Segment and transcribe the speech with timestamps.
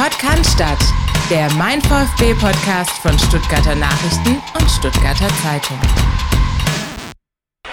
[0.00, 0.58] Podcast,
[1.28, 5.78] der Mein VfB Podcast von Stuttgarter Nachrichten und Stuttgarter Zeitung.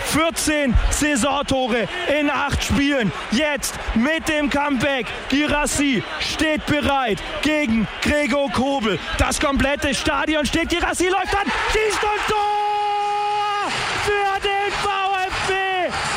[0.08, 1.88] 14 Saisontore
[2.20, 3.14] in acht Spielen.
[3.32, 5.06] Jetzt mit dem Comeback.
[5.30, 9.00] Girassi steht bereit gegen Gregor Kobel.
[9.18, 10.68] Das komplette Stadion steht.
[10.68, 13.72] Girassi läuft an, schießt und Tor
[14.04, 15.54] für den VfB.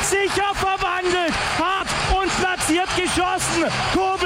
[0.03, 1.87] Sicher verwandelt, hart
[2.21, 3.71] und platziert geschossen.
[3.93, 4.20] Kobel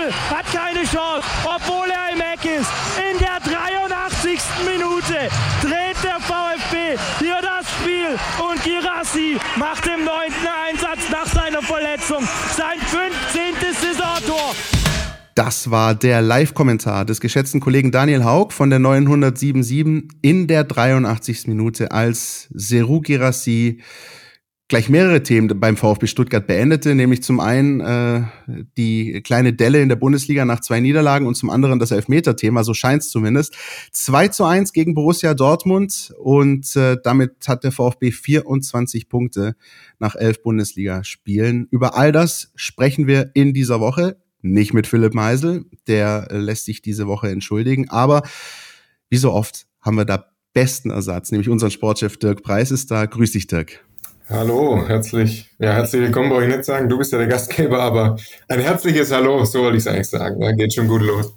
[0.85, 2.69] Chance, obwohl er im Eck ist.
[3.11, 4.39] In der 83.
[4.65, 5.29] Minute
[5.61, 8.17] dreht der VfB hier das Spiel
[8.49, 12.23] und Girassi macht im neunten Einsatz nach seiner Verletzung
[12.55, 13.73] sein 15.
[13.73, 14.55] Saisontor.
[15.35, 21.47] Das war der Live-Kommentar des geschätzten Kollegen Daniel Haug von der 977 in der 83.
[21.47, 23.81] Minute, als Seru Girassi
[24.67, 28.23] gleich mehrere Themen beim VfB Stuttgart beendete, nämlich zum einen äh,
[28.77, 32.73] die kleine Delle in der Bundesliga nach zwei Niederlagen und zum anderen das Elfmeter-Thema, so
[32.73, 33.55] scheint es zumindest.
[33.91, 39.55] 2 zu 1 gegen Borussia Dortmund und äh, damit hat der VfB 24 Punkte
[39.99, 41.67] nach elf Bundesligaspielen.
[41.69, 44.17] Über all das sprechen wir in dieser Woche.
[44.41, 48.21] Nicht mit Philipp Meisel, der lässt sich diese Woche entschuldigen, aber
[49.09, 53.05] wie so oft haben wir da besten Ersatz, nämlich unseren Sportchef Dirk Preis ist da.
[53.05, 53.83] Grüß dich, Dirk.
[54.27, 56.89] Hallo, herzlich, ja, herzlich willkommen, brauche ich nicht sagen.
[56.89, 60.39] Du bist ja der Gastgeber, aber ein herzliches Hallo, so wollte ich es eigentlich sagen.
[60.41, 61.31] Da geht schon gut los.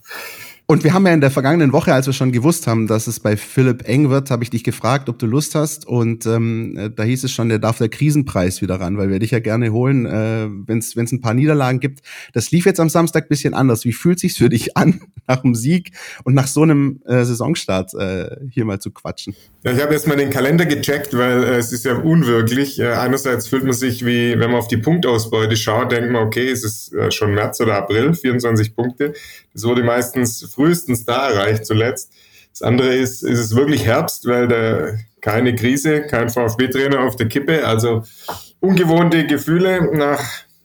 [0.70, 3.20] Und wir haben ja in der vergangenen Woche, als wir schon gewusst haben, dass es
[3.20, 5.86] bei Philipp eng wird, habe ich dich gefragt, ob du Lust hast.
[5.86, 9.30] Und ähm, da hieß es schon, der darf der Krisenpreis wieder ran, weil wir dich
[9.30, 12.00] ja gerne holen, äh, wenn es ein paar Niederlagen gibt.
[12.34, 13.86] Das lief jetzt am Samstag bisschen anders.
[13.86, 15.92] Wie fühlt sich's für dich an, nach dem Sieg
[16.25, 19.34] und nach so einem äh, Saisonstart äh, hier mal zu quatschen?
[19.64, 22.78] Ja, ich habe erst mal den Kalender gecheckt, weil äh, es ist ja unwirklich.
[22.78, 26.50] Äh, einerseits fühlt man sich wie, wenn man auf die Punktausbeute schaut, denkt man, okay,
[26.50, 29.14] es ist äh, schon März oder April, 24 Punkte.
[29.55, 32.12] Das wurde meistens frühestens da erreicht zuletzt.
[32.51, 37.28] Das andere ist, ist es wirklich Herbst, weil da keine Krise, kein VfB-Trainer auf der
[37.28, 37.65] Kippe.
[37.65, 38.03] Also
[38.59, 40.21] ungewohnte Gefühle nach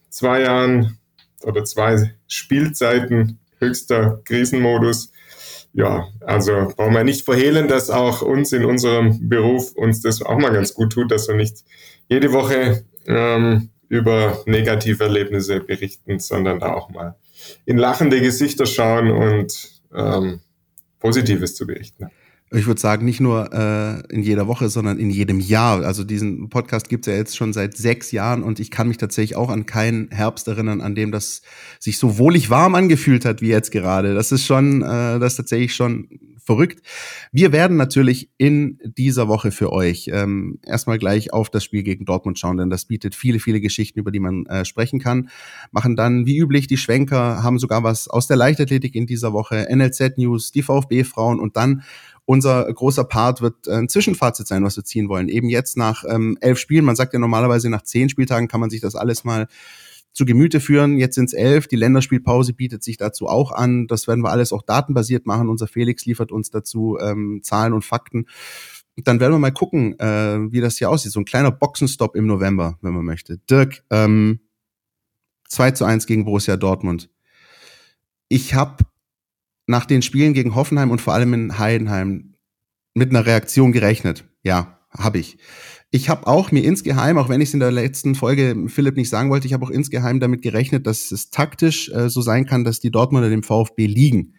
[0.10, 0.98] zwei Jahren
[1.44, 5.12] oder zwei Spielzeiten höchster Krisenmodus.
[5.74, 10.38] Ja, also brauchen wir nicht verhehlen, dass auch uns in unserem Beruf uns das auch
[10.38, 11.58] mal ganz gut tut, dass wir nicht
[12.08, 17.16] jede Woche ähm, über negative Erlebnisse berichten, sondern da auch mal
[17.66, 20.40] in lachende Gesichter schauen und ähm,
[21.00, 22.10] Positives zu berichten.
[22.56, 25.84] Ich würde sagen, nicht nur äh, in jeder Woche, sondern in jedem Jahr.
[25.84, 28.98] Also diesen Podcast gibt es ja jetzt schon seit sechs Jahren und ich kann mich
[28.98, 31.42] tatsächlich auch an keinen Herbst erinnern, an dem das
[31.80, 34.14] sich so wohlig warm angefühlt hat wie jetzt gerade.
[34.14, 36.08] Das ist schon, äh, das ist tatsächlich schon
[36.46, 36.86] verrückt.
[37.32, 42.06] Wir werden natürlich in dieser Woche für euch ähm, erstmal gleich auf das Spiel gegen
[42.06, 45.30] Dortmund schauen, denn das bietet viele, viele Geschichten, über die man äh, sprechen kann.
[45.72, 49.68] Machen dann wie üblich die Schwenker, haben sogar was aus der Leichtathletik in dieser Woche,
[49.74, 51.84] NLZ News, die VfB-Frauen und dann
[52.26, 55.28] unser großer Part wird ein Zwischenfazit sein, was wir ziehen wollen.
[55.28, 58.70] Eben jetzt nach ähm, elf Spielen, man sagt ja normalerweise nach zehn Spieltagen kann man
[58.70, 59.48] sich das alles mal
[60.14, 60.98] zu Gemüte führen.
[60.98, 61.68] Jetzt sind es elf.
[61.68, 63.88] Die Länderspielpause bietet sich dazu auch an.
[63.88, 65.50] Das werden wir alles auch datenbasiert machen.
[65.50, 68.28] Unser Felix liefert uns dazu ähm, Zahlen und Fakten.
[68.96, 71.12] dann werden wir mal gucken, äh, wie das hier aussieht.
[71.12, 73.40] So ein kleiner Boxenstopp im November, wenn man möchte.
[73.50, 74.40] Dirk, ähm,
[75.50, 77.10] 2 zu 1 gegen Borussia Dortmund.
[78.30, 78.86] Ich habe
[79.68, 82.36] nach den Spielen gegen Hoffenheim und vor allem in Heidenheim
[82.94, 84.26] mit einer Reaktion gerechnet.
[84.44, 85.38] Ja, habe ich.
[85.92, 89.10] Ich habe auch mir insgeheim, auch wenn ich es in der letzten Folge Philipp nicht
[89.10, 92.64] sagen wollte, ich habe auch insgeheim damit gerechnet, dass es taktisch äh, so sein kann,
[92.64, 94.34] dass die Dortmunder dem VfB liegen.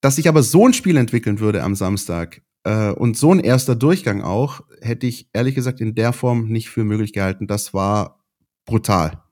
[0.00, 3.74] Dass sich aber so ein Spiel entwickeln würde am Samstag äh, und so ein erster
[3.74, 7.46] Durchgang auch, hätte ich ehrlich gesagt in der Form nicht für möglich gehalten.
[7.46, 8.24] Das war
[8.66, 9.22] brutal.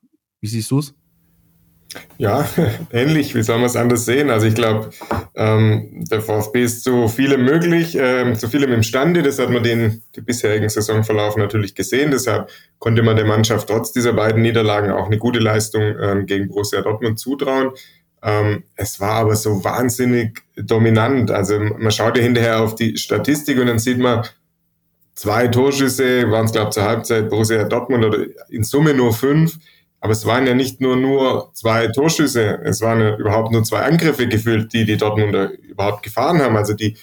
[0.41, 0.95] Wie siehst du es?
[2.19, 2.49] Ja,
[2.93, 3.35] ähnlich.
[3.35, 4.31] Wie soll man es anders sehen?
[4.31, 4.91] Also ich glaube,
[5.35, 9.23] ähm, der VfB ist zu vielem möglich, ähm, zu vielem imstande.
[9.23, 12.11] Das hat man den die bisherigen Saisonverlauf natürlich gesehen.
[12.11, 16.49] Deshalb konnte man der Mannschaft trotz dieser beiden Niederlagen auch eine gute Leistung ähm, gegen
[16.49, 17.71] Borussia Dortmund zutrauen.
[18.23, 21.31] Ähm, es war aber so wahnsinnig dominant.
[21.31, 24.25] Also man schaut ja hinterher auf die Statistik und dann sieht man,
[25.15, 29.59] zwei Torschüsse waren es, glaube ich, zur Halbzeit Borussia Dortmund oder in Summe nur fünf.
[30.02, 33.82] Aber es waren ja nicht nur nur zwei Torschüsse, es waren ja überhaupt nur zwei
[33.82, 36.56] Angriffe gefühlt, die die Dortmunder überhaupt gefahren haben.
[36.56, 36.96] Also die,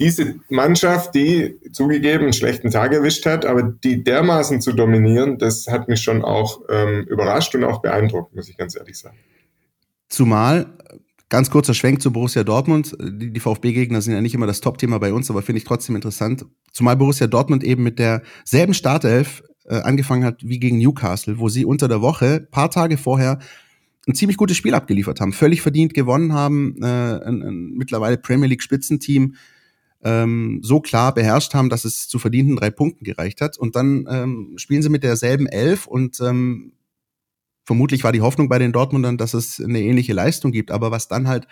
[0.00, 5.68] diese Mannschaft, die zugegeben einen schlechten Tag erwischt hat, aber die dermaßen zu dominieren, das
[5.68, 9.16] hat mich schon auch ähm, überrascht und auch beeindruckt, muss ich ganz ehrlich sagen.
[10.08, 10.66] Zumal,
[11.28, 14.98] ganz kurzer Schwenk zu Borussia Dortmund, die, die VfB-Gegner sind ja nicht immer das Top-Thema
[14.98, 16.46] bei uns, aber finde ich trotzdem interessant.
[16.72, 21.64] Zumal Borussia Dortmund eben mit derselben Startelf äh, angefangen hat wie gegen Newcastle, wo sie
[21.64, 23.38] unter der Woche, paar Tage vorher,
[24.06, 28.48] ein ziemlich gutes Spiel abgeliefert haben, völlig verdient gewonnen haben, äh, ein, ein mittlerweile Premier
[28.48, 29.34] League Spitzenteam
[30.02, 33.58] ähm, so klar beherrscht haben, dass es zu verdienten drei Punkten gereicht hat.
[33.58, 36.72] Und dann ähm, spielen sie mit derselben Elf und ähm,
[37.64, 40.70] vermutlich war die Hoffnung bei den Dortmundern, dass es eine ähnliche Leistung gibt.
[40.70, 41.48] Aber was dann halt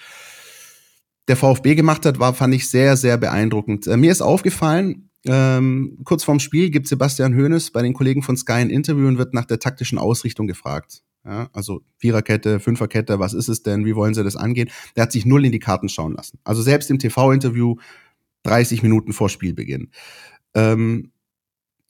[1.27, 3.89] der VfB gemacht hat, war, fand ich sehr, sehr beeindruckend.
[3.89, 8.37] Äh, mir ist aufgefallen, ähm, kurz vorm Spiel gibt Sebastian Hoeneß bei den Kollegen von
[8.37, 11.03] Sky ein Interview und wird nach der taktischen Ausrichtung gefragt.
[11.25, 13.87] Ja, also Viererkette, Fünferkette, was ist es denn?
[13.87, 14.71] Wie wollen sie das angehen?
[14.95, 16.39] Der hat sich null in die Karten schauen lassen.
[16.45, 17.77] Also selbst im TV-Interview
[18.43, 19.91] 30 Minuten vor Spielbeginn.
[20.55, 21.13] Ähm,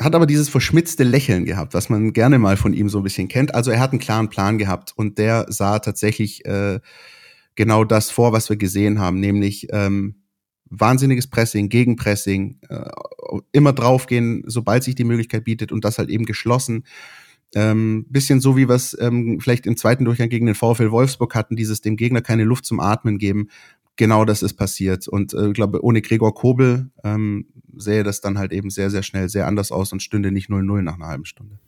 [0.01, 3.29] hat aber dieses verschmitzte Lächeln gehabt, was man gerne mal von ihm so ein bisschen
[3.29, 3.55] kennt.
[3.55, 6.81] Also er hat einen klaren Plan gehabt und der sah tatsächlich äh,
[7.55, 10.24] genau das vor, was wir gesehen haben, nämlich ähm,
[10.81, 12.91] wahnsinniges Pressing, Gegenpressing, äh,
[13.53, 16.85] immer draufgehen, sobald sich die Möglichkeit bietet und das halt eben geschlossen.
[17.55, 21.35] Ähm, bisschen so, wie wir es ähm, vielleicht im zweiten Durchgang gegen den VfL Wolfsburg
[21.35, 23.49] hatten, dieses dem Gegner keine Luft zum Atmen geben.
[23.97, 25.06] Genau das ist passiert.
[25.06, 27.47] Und äh, ich glaube, ohne Gregor Kobel ähm,
[27.77, 30.82] sähe das dann halt eben sehr, sehr schnell sehr anders aus und stünde nicht 0-0
[30.82, 31.59] nach einer halben Stunde.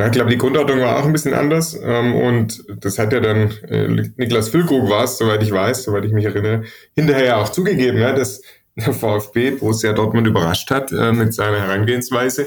[0.00, 1.78] Ja, ich glaube, die Grundordnung war auch ein bisschen anders.
[1.78, 3.86] Ähm, und das hat ja dann äh,
[4.16, 6.64] Niklas Füllkrug war es, soweit ich weiß, soweit ich mich erinnere,
[6.94, 8.40] hinterher ja auch zugegeben, ja, dass
[8.76, 12.46] der VfB Borussia Dortmund überrascht hat äh, mit seiner Herangehensweise.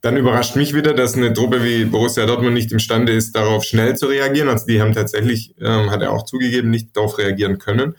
[0.00, 3.96] Dann überrascht mich wieder, dass eine Truppe wie Borussia Dortmund nicht imstande ist, darauf schnell
[3.96, 4.48] zu reagieren.
[4.48, 7.94] Also die haben tatsächlich, ähm, hat er auch zugegeben, nicht darauf reagieren können.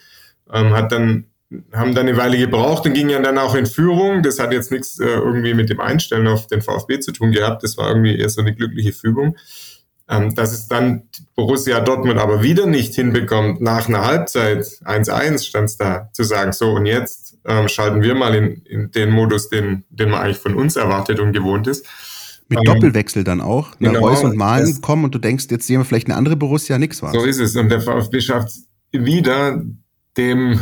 [0.51, 1.27] Ähm, hat dann,
[1.72, 4.24] haben dann eine Weile gebraucht und gingen dann auch in Führung.
[4.24, 7.64] Das hat jetzt nichts äh, irgendwie mit dem Einstellen auf den VfB zu tun gehabt.
[7.64, 9.36] Das war irgendwie eher so eine glückliche Fügung.
[10.10, 11.04] Ähm, dass es dann
[11.36, 16.52] Borussia Dortmund aber wieder nicht hinbekommt, nach einer Halbzeit 1-1 stand es da, zu sagen,
[16.52, 20.40] so und jetzt ähm, schalten wir mal in, in den Modus, den, den man eigentlich
[20.40, 21.86] von uns erwartet und gewohnt ist.
[22.50, 23.80] Mit ähm, Doppelwechsel dann auch.
[23.80, 23.90] Ne?
[23.90, 26.78] Genau, Reus und Malen kommen und du denkst, jetzt sehen wir vielleicht eine andere Borussia,
[26.78, 27.14] nix war.
[27.14, 27.56] So ist es.
[27.56, 28.54] Und der VfB schafft
[28.92, 29.64] wieder
[30.18, 30.60] dem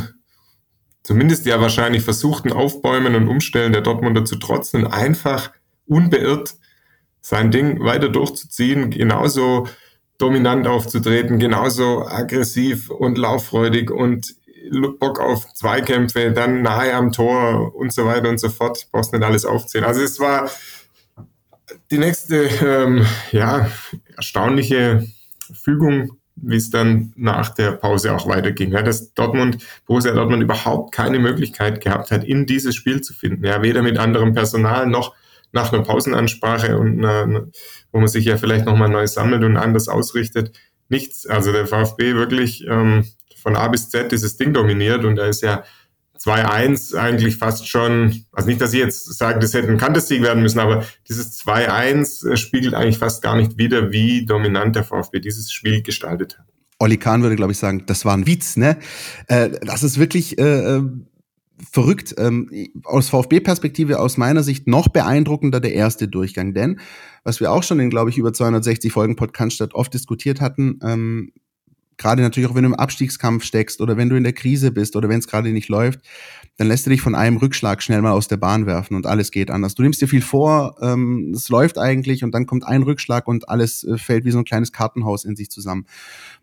[1.02, 5.50] zumindest ja wahrscheinlich versuchten Aufbäumen und Umstellen der Dortmunder zu trotzen und einfach
[5.86, 6.54] unbeirrt
[7.20, 9.68] sein Ding weiter durchzuziehen, genauso
[10.18, 14.36] dominant aufzutreten, genauso aggressiv und lauffreudig und
[15.00, 18.78] Bock auf Zweikämpfe, dann nahe am Tor und so weiter und so fort.
[18.78, 19.84] Ich brauch's nicht alles aufzählen.
[19.84, 20.50] Also es war
[21.90, 23.70] die nächste, ähm, ja,
[24.16, 25.06] erstaunliche
[25.52, 28.72] Fügung, wie es dann nach der Pause auch weiterging.
[28.72, 33.44] Ja, dass Dortmund, Borussia Dortmund überhaupt keine Möglichkeit gehabt hat, in dieses Spiel zu finden.
[33.44, 35.14] Ja, weder mit anderem Personal noch
[35.52, 37.46] nach einer Pausenansprache und einer,
[37.92, 40.58] wo man sich ja vielleicht nochmal neu sammelt und anders ausrichtet.
[40.88, 41.26] Nichts.
[41.26, 43.06] Also der VfB wirklich ähm,
[43.40, 45.64] von A bis Z dieses Ding dominiert und da ist ja
[46.24, 50.42] 2-1 eigentlich fast schon, also nicht, dass ich jetzt sage, das hätte ein Kantessieg werden
[50.42, 55.20] müssen, aber dieses 2-1 äh, spiegelt eigentlich fast gar nicht wider, wie dominant der VfB
[55.20, 56.46] dieses Spiel gestaltet hat.
[56.78, 58.76] Olli Kahn würde, glaube ich, sagen, das war ein Witz, ne?
[59.28, 60.82] Äh, das ist wirklich äh, äh
[61.70, 62.14] verrückt.
[62.18, 62.50] Ähm,
[62.82, 66.80] aus VfB-Perspektive, aus meiner Sicht noch beeindruckender der erste Durchgang, denn
[67.24, 71.32] was wir auch schon in, glaube ich, über 260 Folgen Podcast oft diskutiert hatten, ähm,
[72.02, 74.96] gerade natürlich auch wenn du im Abstiegskampf steckst oder wenn du in der Krise bist
[74.96, 76.00] oder wenn es gerade nicht läuft,
[76.58, 79.30] dann lässt du dich von einem Rückschlag schnell mal aus der Bahn werfen und alles
[79.30, 79.74] geht anders.
[79.74, 83.48] Du nimmst dir viel vor, ähm, es läuft eigentlich und dann kommt ein Rückschlag und
[83.48, 85.86] alles äh, fällt wie so ein kleines Kartenhaus in sich zusammen.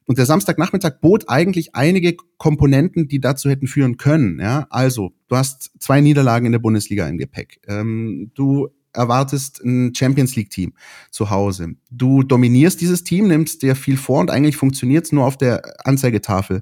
[0.06, 4.40] Und der Samstagnachmittag bot eigentlich einige Komponenten, die dazu hätten führen können.
[4.40, 7.60] Ja, also du hast zwei Niederlagen in der Bundesliga im Gepäck.
[7.68, 10.74] Ähm, du erwartest ein Champions League Team
[11.12, 11.76] zu Hause.
[11.92, 15.86] Du dominierst dieses Team, nimmst dir viel vor und eigentlich funktioniert es nur auf der
[15.86, 16.62] Anzeigetafel.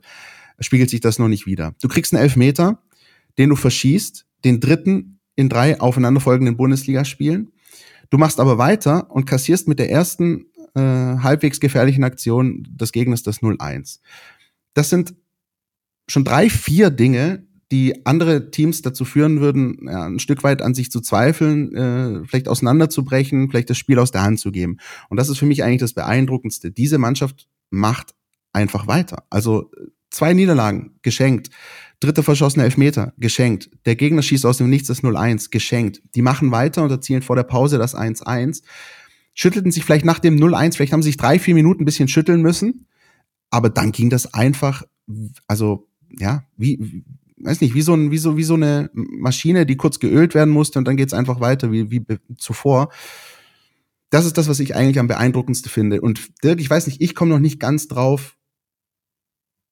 [0.60, 1.76] Spiegelt sich das noch nicht wieder.
[1.82, 2.82] Du kriegst einen Elfmeter,
[3.38, 7.52] den du verschießt, den dritten in drei aufeinanderfolgenden Bundesligaspielen.
[8.10, 13.24] Du machst aber weiter und kassierst mit der ersten äh, halbwegs gefährlichen Aktion des Gegners
[13.24, 14.00] das 0-1.
[14.74, 15.14] Das sind
[16.08, 20.74] schon drei, vier Dinge, die andere Teams dazu führen würden, ja, ein Stück weit an
[20.74, 24.78] sich zu zweifeln, äh, vielleicht auseinanderzubrechen, vielleicht das Spiel aus der Hand zu geben.
[25.10, 26.72] Und das ist für mich eigentlich das Beeindruckendste.
[26.72, 28.14] Diese Mannschaft macht
[28.54, 29.26] einfach weiter.
[29.30, 29.70] Also
[30.10, 31.50] zwei Niederlagen geschenkt,
[32.00, 36.02] dritte verschossene Elfmeter geschenkt, der Gegner schießt aus dem Nichts das 0-1 geschenkt.
[36.16, 38.64] Die machen weiter und erzielen vor der Pause das 1-1.
[39.34, 42.08] Schüttelten sich vielleicht nach dem 0-1, vielleicht haben sie sich drei, vier Minuten ein bisschen
[42.08, 42.88] schütteln müssen,
[43.50, 44.84] aber dann ging das einfach,
[45.48, 47.04] also ja, wie,
[47.38, 50.54] weiß nicht, wie so, ein, wie, so, wie so eine Maschine, die kurz geölt werden
[50.54, 52.04] musste und dann geht's einfach weiter wie, wie
[52.38, 52.90] zuvor.
[54.10, 56.02] Das ist das, was ich eigentlich am beeindruckendsten finde.
[56.02, 58.38] Und Dirk, ich weiß nicht, ich komme noch nicht ganz drauf,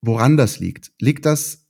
[0.02, 0.92] woran das liegt.
[1.00, 1.65] Liegt das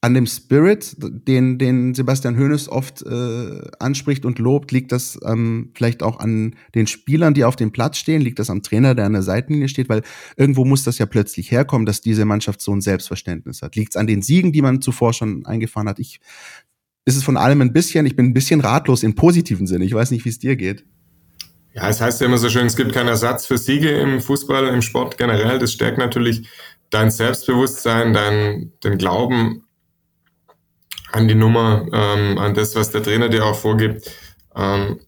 [0.00, 4.70] an dem Spirit, den, den Sebastian Hoeneß oft äh, anspricht und lobt?
[4.70, 8.20] Liegt das ähm, vielleicht auch an den Spielern, die auf dem Platz stehen?
[8.20, 9.88] Liegt das am Trainer, der an der Seitenlinie steht?
[9.88, 10.02] Weil
[10.36, 13.74] irgendwo muss das ja plötzlich herkommen, dass diese Mannschaft so ein Selbstverständnis hat.
[13.74, 15.98] Liegt es an den Siegen, die man zuvor schon eingefahren hat?
[15.98, 16.20] Ich
[17.04, 18.04] ist es von allem ein bisschen.
[18.06, 19.84] Ich bin ein bisschen ratlos im positiven Sinne.
[19.84, 20.84] Ich weiß nicht, wie es dir geht.
[21.72, 24.68] Ja, es heißt ja immer so schön, es gibt keinen Ersatz für Siege im Fußball,
[24.68, 25.58] im Sport generell.
[25.58, 26.48] Das stärkt natürlich
[26.90, 29.64] dein Selbstbewusstsein, dein, den Glauben
[31.12, 34.10] an die Nummer, ähm, an das, was der Trainer dir auch vorgibt.
[34.54, 35.00] Ähm,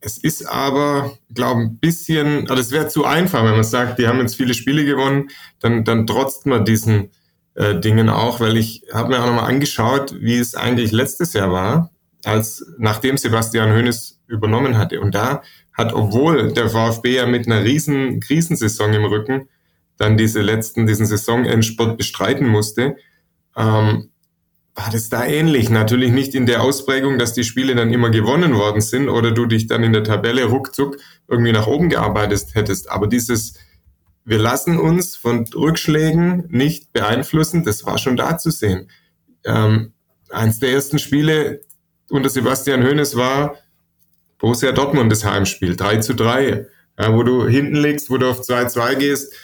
[0.00, 4.08] es ist aber, glaube ein bisschen, also es wäre zu einfach, wenn man sagt, die
[4.08, 5.30] haben jetzt viele Spiele gewonnen,
[5.60, 7.10] dann, dann trotzt man diesen
[7.54, 11.52] äh, Dingen auch, weil ich habe mir auch nochmal angeschaut, wie es eigentlich letztes Jahr
[11.52, 11.90] war,
[12.24, 15.00] als nachdem Sebastian Hoeneß übernommen hatte.
[15.00, 15.42] Und da
[15.72, 19.48] hat, obwohl der VfB ja mit einer riesen Krisensaison im Rücken
[19.98, 22.96] dann diese letzten, diesen Saisonendsport bestreiten musste,
[23.56, 24.10] ähm,
[24.74, 25.68] war das da ähnlich.
[25.70, 29.46] Natürlich nicht in der Ausprägung, dass die Spiele dann immer gewonnen worden sind oder du
[29.46, 30.96] dich dann in der Tabelle ruckzuck
[31.28, 32.90] irgendwie nach oben gearbeitet hättest.
[32.90, 33.54] Aber dieses,
[34.24, 38.90] wir lassen uns von Rückschlägen nicht beeinflussen, das war schon da zu sehen.
[39.44, 39.92] Ähm,
[40.30, 41.60] eins der ersten Spiele
[42.08, 43.56] unter Sebastian Hoeneß war
[44.38, 46.66] Borussia Dortmund das Heimspiel, 3 zu 3,
[46.98, 49.34] ja, wo du hinten liegst, wo du auf 2-2 gehst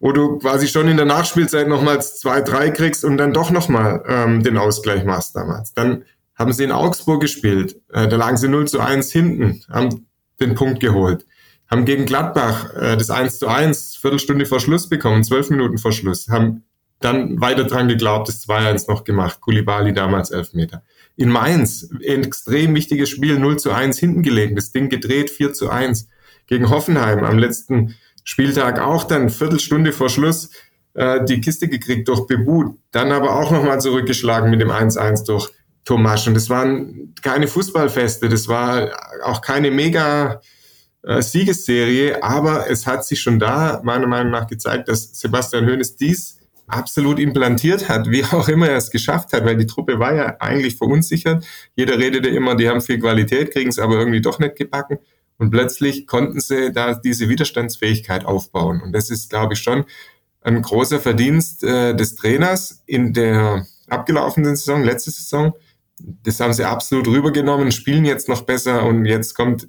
[0.00, 4.42] wo du quasi schon in der Nachspielzeit nochmals 2-3 kriegst und dann doch nochmal ähm,
[4.42, 5.74] den Ausgleich machst damals.
[5.74, 6.04] Dann
[6.34, 10.06] haben sie in Augsburg gespielt, äh, da lagen sie 0 zu 1 hinten, haben
[10.40, 11.26] den Punkt geholt.
[11.70, 15.92] Haben gegen Gladbach äh, das 1 zu 1 Viertelstunde vor Schluss bekommen, zwölf Minuten vor
[15.92, 16.28] Schluss.
[16.28, 16.64] Haben
[16.98, 19.40] dann weiter dran geglaubt, das 2-1 noch gemacht.
[19.40, 20.82] Kulibali damals Elfmeter.
[21.16, 25.52] In Mainz, ein extrem wichtiges Spiel, 0 zu 1 hinten gelegen, das Ding gedreht, 4
[25.52, 26.08] zu 1.
[26.46, 30.50] Gegen Hoffenheim am letzten Spieltag auch dann Viertelstunde vor Schluss
[30.94, 35.50] äh, die Kiste gekriegt durch Bebu, dann aber auch nochmal zurückgeschlagen mit dem 1-1 durch
[35.84, 36.26] Tomasch.
[36.26, 38.90] Und das waren keine Fußballfeste, das war
[39.24, 40.40] auch keine mega
[41.02, 45.96] äh, Siegesserie, aber es hat sich schon da meiner Meinung nach gezeigt, dass Sebastian Hoeneß
[45.96, 50.14] dies absolut implantiert hat, wie auch immer er es geschafft hat, weil die Truppe war
[50.14, 51.44] ja eigentlich verunsichert.
[51.74, 54.98] Jeder redete immer, die haben viel Qualität, kriegen es aber irgendwie doch nicht gebacken.
[55.40, 58.82] Und plötzlich konnten sie da diese Widerstandsfähigkeit aufbauen.
[58.82, 59.86] Und das ist, glaube ich, schon
[60.42, 65.54] ein großer Verdienst äh, des Trainers in der abgelaufenen Saison, letzte Saison.
[65.98, 69.66] Das haben sie absolut rübergenommen, spielen jetzt noch besser und jetzt kommt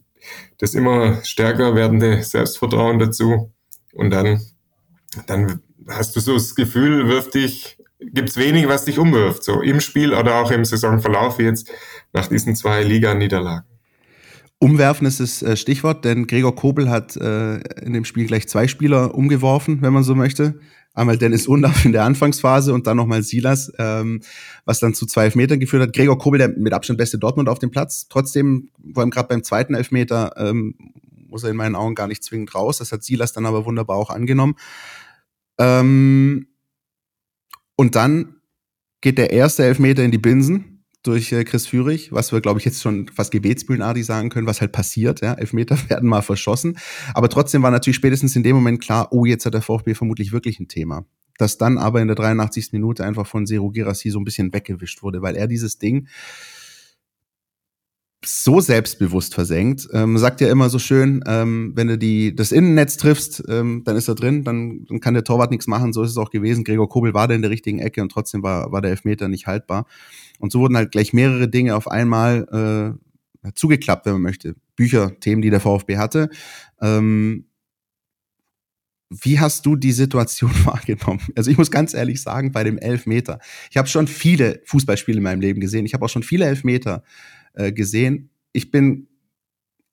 [0.58, 3.54] das immer stärker werdende Selbstvertrauen dazu.
[3.94, 4.42] Und dann,
[5.28, 9.80] dann hast du so das Gefühl, wirft dich, gibt's wenig, was dich umwirft, so im
[9.80, 11.72] Spiel oder auch im Saisonverlauf jetzt
[12.12, 13.71] nach diesen zwei Liga-Niederlagen.
[14.64, 18.68] Umwerfen ist das äh, Stichwort, denn Gregor Kobel hat äh, in dem Spiel gleich zwei
[18.68, 20.60] Spieler umgeworfen, wenn man so möchte.
[20.94, 24.22] Einmal Dennis Undaff in der Anfangsphase und dann nochmal Silas, ähm,
[24.64, 25.94] was dann zu zwei Elfmetern geführt hat.
[25.94, 28.08] Gregor Kobel, der mit Abstand beste Dortmund auf dem Platz.
[28.08, 30.76] Trotzdem, vor allem gerade beim zweiten Elfmeter, ähm,
[31.28, 32.78] muss er in meinen Augen gar nicht zwingend raus.
[32.78, 34.54] Das hat Silas dann aber wunderbar auch angenommen.
[35.58, 36.50] Ähm,
[37.76, 38.36] und dann
[39.02, 40.71] geht der erste Elfmeter in die Binsen
[41.04, 44.62] durch äh, Chris Führig, was wir, glaube ich, jetzt schon fast gebetsbühnenartig sagen können, was
[44.62, 45.22] halt passiert.
[45.22, 45.34] Ja?
[45.34, 46.78] Elfmeter werden mal verschossen.
[47.14, 50.32] Aber trotzdem war natürlich spätestens in dem Moment klar, oh, jetzt hat der VfB vermutlich
[50.32, 51.06] wirklich ein Thema.
[51.38, 52.72] Das dann aber in der 83.
[52.72, 56.08] Minute einfach von Seru Girassi so ein bisschen weggewischt wurde, weil er dieses Ding
[58.24, 59.88] so selbstbewusst versenkt.
[59.94, 63.96] Ähm, sagt ja immer so schön, ähm, wenn du die, das Innennetz triffst, ähm, dann
[63.96, 65.92] ist er drin, dann, dann kann der Torwart nichts machen.
[65.92, 66.64] So ist es auch gewesen.
[66.64, 69.48] Gregor Kobel war da in der richtigen Ecke und trotzdem war, war der Elfmeter nicht
[69.48, 69.88] haltbar.
[70.42, 72.98] Und so wurden halt gleich mehrere Dinge auf einmal
[73.44, 74.56] äh, zugeklappt, wenn man möchte.
[74.76, 76.30] Bücher, Themen, die der VfB hatte.
[76.82, 77.46] Ähm,
[79.10, 81.22] wie hast du die Situation wahrgenommen?
[81.36, 83.40] Also ich muss ganz ehrlich sagen, bei dem Elfmeter.
[83.70, 85.86] Ich habe schon viele Fußballspiele in meinem Leben gesehen.
[85.86, 87.04] Ich habe auch schon viele Elfmeter
[87.54, 88.30] äh, gesehen.
[88.54, 89.08] Ich bin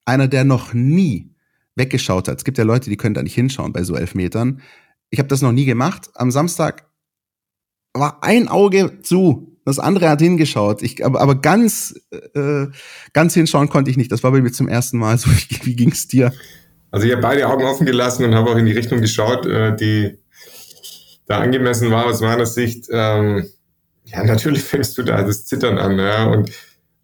[0.05, 1.35] einer, der noch nie
[1.75, 2.39] weggeschaut hat.
[2.39, 4.63] Es gibt ja Leute, die können da nicht hinschauen bei so elf Metern.
[5.11, 6.11] Ich habe das noch nie gemacht.
[6.15, 6.89] Am Samstag
[7.93, 10.83] war ein Auge zu, das andere hat hingeschaut.
[10.83, 12.67] Ich, aber, aber ganz, äh,
[13.13, 14.11] ganz hinschauen konnte ich nicht.
[14.11, 15.31] Das war bei mir zum ersten Mal so.
[15.49, 16.33] Wie, wie ging es dir?
[16.91, 19.77] Also ich habe beide Augen offen gelassen und habe auch in die Richtung geschaut, äh,
[19.77, 20.19] die
[21.27, 22.87] da angemessen war aus meiner Sicht.
[22.91, 23.47] Ähm,
[24.05, 25.99] ja, natürlich fängst du da das Zittern an.
[25.99, 26.51] Ja, und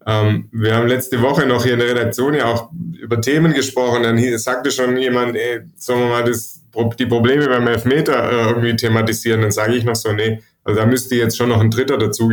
[0.07, 4.03] ähm, wir haben letzte Woche noch hier in der Redaktion ja auch über Themen gesprochen.
[4.03, 6.61] Dann sagte schon jemand, ey, sollen wir mal das,
[6.97, 9.41] die Probleme beim Elfmeter äh, irgendwie thematisieren?
[9.41, 12.29] Dann sage ich noch so, nee, also da müsste jetzt schon noch ein Dritter dazu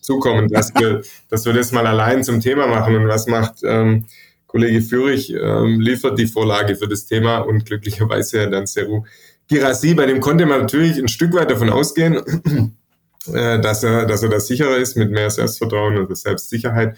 [0.00, 2.96] zukommen, dass wir, dass wir das mal allein zum Thema machen.
[2.96, 4.06] Und was macht ähm,
[4.48, 5.32] Kollege Führig?
[5.32, 9.04] Ähm, liefert die Vorlage für das Thema und glücklicherweise dann Seru
[9.48, 12.16] Girassi, bei dem konnte man natürlich ein Stück weit davon ausgehen,
[13.32, 16.96] äh, dass er, dass er da sicherer ist mit mehr Selbstvertrauen und Selbstsicherheit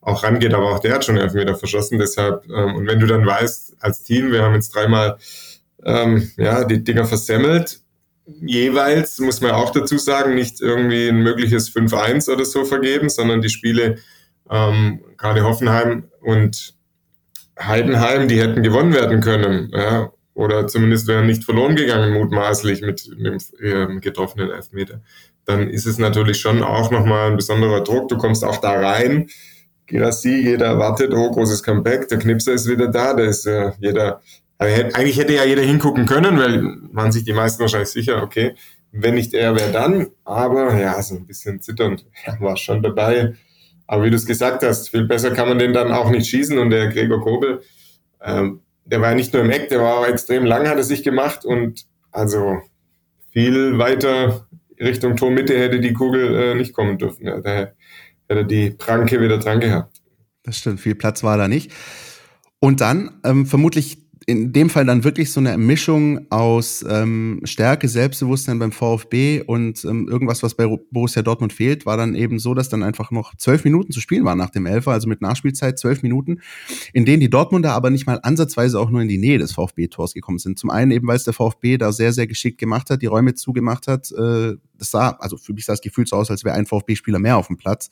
[0.00, 0.54] auch rangeht.
[0.54, 1.98] Aber auch der hat schon Elfmeter verschossen.
[1.98, 5.18] Deshalb, ähm, und wenn du dann weißt, als Team, wir haben jetzt dreimal
[5.84, 7.80] ähm, ja, die Dinger versemmelt,
[8.40, 13.40] jeweils, muss man auch dazu sagen, nicht irgendwie ein mögliches 5-1 oder so vergeben, sondern
[13.40, 13.96] die Spiele,
[14.50, 16.74] ähm, gerade Hoffenheim und
[17.58, 19.70] Heidenheim, die hätten gewonnen werden können.
[19.72, 25.00] Ja, oder zumindest wären nicht verloren gegangen, mutmaßlich mit dem äh, getroffenen Elfmeter.
[25.44, 28.08] Dann ist es natürlich schon auch nochmal ein besonderer Druck.
[28.08, 29.28] Du kommst auch da rein.
[29.86, 34.20] Girassi, jeder erwartet, oh, großes Comeback, der Knipser ist wieder da, da ist äh, jeder
[34.58, 36.62] aber eigentlich hätte ja jeder hingucken können, weil
[36.92, 38.54] waren sich die meisten wahrscheinlich sicher, okay,
[38.90, 40.08] wenn nicht er, wer dann?
[40.24, 43.34] Aber ja, so ein bisschen zitternd ja, war schon dabei.
[43.86, 46.58] Aber wie du es gesagt hast, viel besser kann man den dann auch nicht schießen.
[46.58, 47.62] Und der Gregor Kobel,
[48.22, 50.82] ähm, der war ja nicht nur im Eck, der war auch extrem lang, hat er
[50.82, 51.44] sich gemacht.
[51.44, 52.58] Und also
[53.30, 54.46] viel weiter
[54.80, 57.26] Richtung Tormitte hätte die Kugel äh, nicht kommen dürfen.
[57.26, 57.74] Ja, da hätte
[58.28, 60.02] er die Pranke wieder dran gehabt.
[60.42, 61.72] Das stimmt, viel Platz war da nicht.
[62.60, 67.88] Und dann ähm, vermutlich in dem Fall dann wirklich so eine Mischung aus ähm, Stärke,
[67.88, 72.52] Selbstbewusstsein beim VfB und ähm, irgendwas, was bei Borussia Dortmund fehlt, war dann eben so,
[72.52, 75.78] dass dann einfach noch zwölf Minuten zu spielen waren nach dem Elfer, also mit Nachspielzeit
[75.78, 76.42] zwölf Minuten,
[76.92, 80.12] in denen die Dortmunder aber nicht mal ansatzweise auch nur in die Nähe des VfB-Tors
[80.12, 80.58] gekommen sind.
[80.58, 83.32] Zum einen eben, weil es der VfB da sehr, sehr geschickt gemacht hat, die Räume
[83.32, 86.54] zugemacht hat, äh, das sah, also für mich sah das Gefühl so aus, als wäre
[86.54, 87.90] ein VfB-Spieler mehr auf dem Platz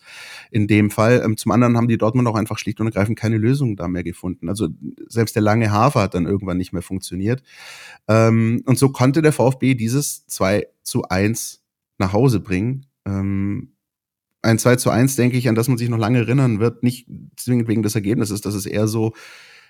[0.50, 1.22] in dem Fall.
[1.24, 4.04] Ähm, zum anderen haben die Dortmund auch einfach schlicht und ergreifend keine Lösung da mehr
[4.04, 4.48] gefunden.
[4.48, 4.68] Also
[5.08, 7.42] selbst der lange Hafer hat dann irgendwann nicht mehr funktioniert.
[8.08, 11.62] Ähm, und so konnte der VfB dieses 2 zu 1
[11.98, 12.86] nach Hause bringen.
[13.06, 13.72] Ähm,
[14.42, 17.08] ein 2 zu 1, denke ich, an das man sich noch lange erinnern wird, nicht
[17.36, 19.12] zwingend wegen des Ergebnisses, das ist eher so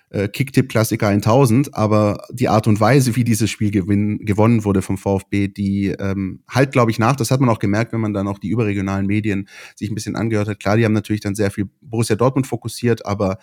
[0.09, 4.97] äh, Kicktipp-Klassiker 1000, aber die Art und Weise, wie dieses Spiel gewinn, gewonnen wurde vom
[4.97, 7.15] VfB, die ähm, halt, glaube ich, nach.
[7.15, 10.15] Das hat man auch gemerkt, wenn man dann auch die überregionalen Medien sich ein bisschen
[10.15, 10.59] angehört hat.
[10.59, 13.37] Klar, die haben natürlich dann sehr viel Borussia Dortmund fokussiert, aber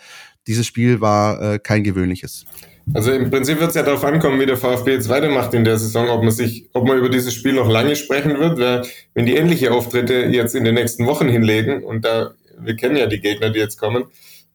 [0.47, 2.45] dieses Spiel war äh, kein gewöhnliches.
[2.93, 5.77] Also im Prinzip wird es ja darauf ankommen, wie der VfB jetzt weitermacht in der
[5.77, 8.83] Saison, ob man sich, ob man über dieses Spiel noch lange sprechen wird, weil
[9.15, 13.07] wenn die ähnliche Auftritte jetzt in den nächsten Wochen hinlegen und da, wir kennen ja
[13.07, 14.05] die Gegner, die jetzt kommen,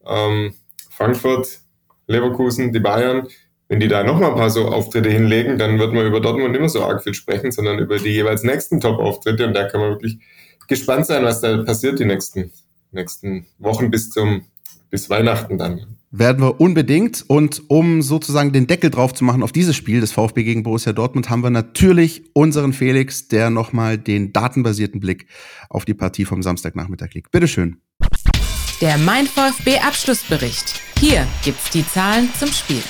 [0.07, 0.53] ähm,
[0.89, 1.59] Frankfurt,
[2.07, 3.27] Leverkusen, die Bayern,
[3.67, 6.69] wenn die da nochmal ein paar so Auftritte hinlegen, dann wird man über Dortmund mehr
[6.69, 9.47] so arg viel sprechen, sondern über die jeweils nächsten Top-Auftritte.
[9.47, 10.19] Und da kann man wirklich
[10.67, 12.51] gespannt sein, was da passiert die nächsten,
[12.91, 14.45] nächsten Wochen bis zum,
[14.89, 16.00] bis Weihnachten dann.
[16.11, 17.23] Werden wir unbedingt.
[17.27, 20.91] Und um sozusagen den Deckel drauf zu machen auf dieses Spiel des VfB gegen Borussia
[20.91, 25.27] Dortmund, haben wir natürlich unseren Felix, der nochmal den datenbasierten Blick
[25.69, 27.31] auf die Partie vom Samstagnachmittag legt.
[27.31, 27.77] Bitteschön.
[28.81, 30.81] Der Mein VfB Abschlussbericht.
[30.99, 32.83] Hier gibt's die Zahlen zum Spiel.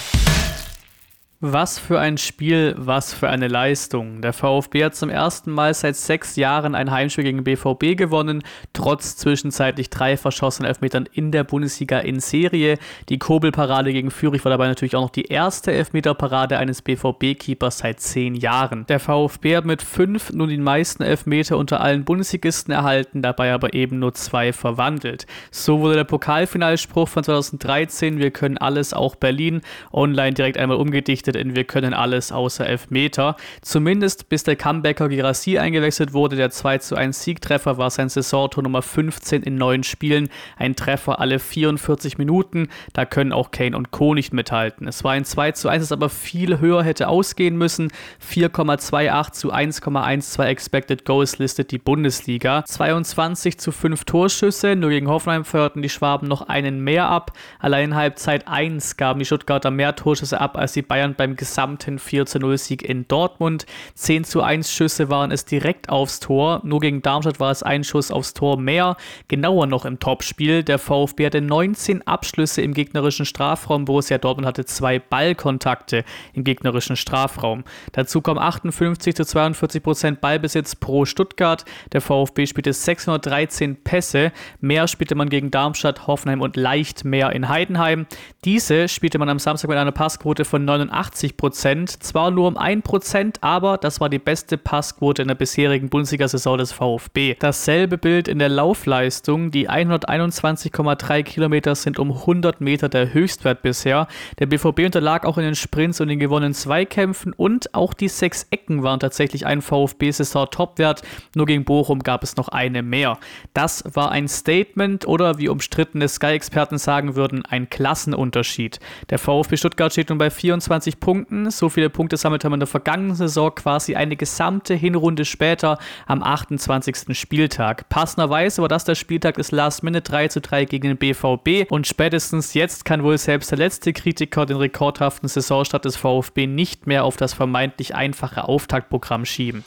[1.43, 4.21] Was für ein Spiel, was für eine Leistung.
[4.21, 9.17] Der VfB hat zum ersten Mal seit sechs Jahren ein Heimspiel gegen BVB gewonnen, trotz
[9.17, 12.77] zwischenzeitlich drei verschossenen Elfmetern in der Bundesliga in Serie.
[13.09, 18.01] Die Kobelparade gegen Fürich war dabei natürlich auch noch die erste Elfmeterparade eines BVB-Keepers seit
[18.01, 18.85] zehn Jahren.
[18.85, 23.73] Der VfB hat mit fünf nun die meisten Elfmeter unter allen Bundesligisten erhalten, dabei aber
[23.73, 25.25] eben nur zwei verwandelt.
[25.49, 31.30] So wurde der Pokalfinalspruch von 2013, wir können alles, auch Berlin, online direkt einmal umgedichtet
[31.31, 33.35] gewechselt in Wir können alles außer Elfmeter.
[33.61, 36.35] Zumindest bis der Comebacker Girassi eingewechselt wurde.
[36.35, 40.29] Der 2 zu 1 Siegtreffer war sein Saisontor Nummer 15 in neun Spielen.
[40.57, 42.69] Ein Treffer alle 44 Minuten.
[42.93, 44.13] Da können auch Kane und Co.
[44.13, 44.87] nicht mithalten.
[44.87, 47.91] Es war ein 2 zu 1, das aber viel höher hätte ausgehen müssen.
[48.25, 52.63] 4,28 zu 1,12 Expected Goals listet die Bundesliga.
[52.65, 54.75] 22 zu 5 Torschüsse.
[54.75, 57.31] Nur gegen Hoffenheim feuerten die Schwaben noch einen mehr ab.
[57.59, 61.99] Allein in Halbzeit 1 gaben die Stuttgarter mehr Torschüsse ab als die Bayern beim gesamten
[61.99, 63.67] 4 zu 0 Sieg in Dortmund.
[63.93, 66.61] 10 zu 1 Schüsse waren es direkt aufs Tor.
[66.63, 68.97] Nur gegen Darmstadt war es ein Schuss aufs Tor mehr.
[69.27, 70.63] Genauer noch im Topspiel.
[70.63, 73.85] Der VfB hatte 19 Abschlüsse im gegnerischen Strafraum.
[73.85, 77.65] Borussia Dortmund hatte zwei Ballkontakte im gegnerischen Strafraum.
[77.91, 81.65] Dazu kommen 58 zu 42 Prozent Ballbesitz pro Stuttgart.
[81.93, 84.31] Der VfB spielte 613 Pässe.
[84.59, 88.07] Mehr spielte man gegen Darmstadt, Hoffenheim und leicht mehr in Heidenheim.
[88.43, 92.03] Diese spielte man am Samstag mit einer Passquote von 89 80 Prozent.
[92.03, 96.57] Zwar nur um 1 Prozent, aber das war die beste Passquote in der bisherigen Bundesliga-Saison
[96.57, 97.35] des VfB.
[97.39, 99.51] Dasselbe Bild in der Laufleistung.
[99.51, 104.07] Die 121,3 Kilometer sind um 100 Meter der Höchstwert bisher.
[104.39, 108.47] Der BVB unterlag auch in den Sprints und den gewonnenen Zweikämpfen und auch die sechs
[108.49, 111.01] Ecken waren tatsächlich ein VfB-Saison-Topwert.
[111.35, 113.17] Nur gegen Bochum gab es noch eine mehr.
[113.53, 118.79] Das war ein Statement oder wie umstrittene Sky-Experten sagen würden, ein Klassenunterschied.
[119.09, 121.51] Der VfB Stuttgart steht nun bei 24 29 Punkten.
[121.51, 126.23] So viele Punkte sammelt man in der vergangenen Saison quasi eine gesamte Hinrunde später am
[126.23, 127.17] 28.
[127.17, 127.89] Spieltag.
[127.89, 131.87] Passenderweise war das der Spieltag des Last Minute 3 zu 3 gegen den BVB und
[131.87, 137.03] spätestens jetzt kann wohl selbst der letzte Kritiker den rekordhaften Saisonstart des VfB nicht mehr
[137.03, 139.63] auf das vermeintlich einfache Auftaktprogramm schieben.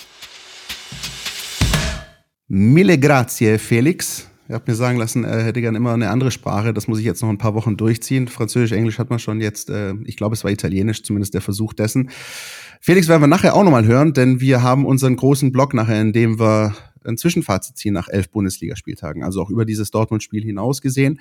[2.48, 4.30] Mille grazie, Felix.
[4.46, 6.74] Er hat mir sagen lassen, er hätte gern immer eine andere Sprache.
[6.74, 8.28] Das muss ich jetzt noch ein paar Wochen durchziehen.
[8.28, 9.70] Französisch, Englisch hat man schon jetzt.
[9.70, 12.11] Äh, ich glaube, es war Italienisch, zumindest der Versuch dessen.
[12.80, 16.12] Felix werden wir nachher auch nochmal hören, denn wir haben unseren großen Blog nachher, in
[16.12, 16.74] dem wir
[17.07, 21.20] ein Zwischenfazit ziehen nach elf Bundesligaspieltagen, also auch über dieses Dortmund-Spiel hinaus gesehen.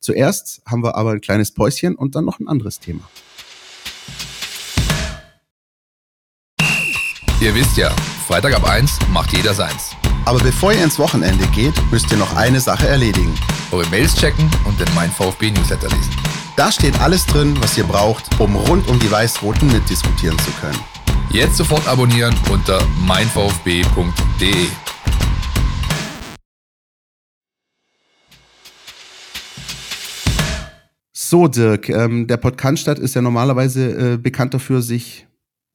[0.00, 3.08] Zuerst haben wir aber ein kleines Päuschen und dann noch ein anderes Thema.
[7.40, 7.90] Ihr wisst ja,
[8.26, 9.94] Freitag ab 1 macht jeder seins.
[10.26, 13.34] Aber bevor ihr ins Wochenende geht, müsst ihr noch eine Sache erledigen.
[13.70, 16.14] Eure Mails checken und den Mein VfB Newsletter lesen.
[16.56, 20.78] Da steht alles drin, was ihr braucht, um rund um die Weiß-Roten mitdiskutieren zu können.
[21.30, 24.68] Jetzt sofort abonnieren unter meinvfb.de.
[31.12, 35.26] So, Dirk, ähm, der Podcast ist ja normalerweise äh, bekannt dafür, sich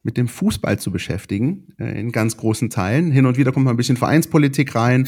[0.10, 3.12] mit dem Fußball zu beschäftigen, äh, in ganz großen Teilen.
[3.12, 5.08] Hin und wieder kommt mal ein bisschen Vereinspolitik rein.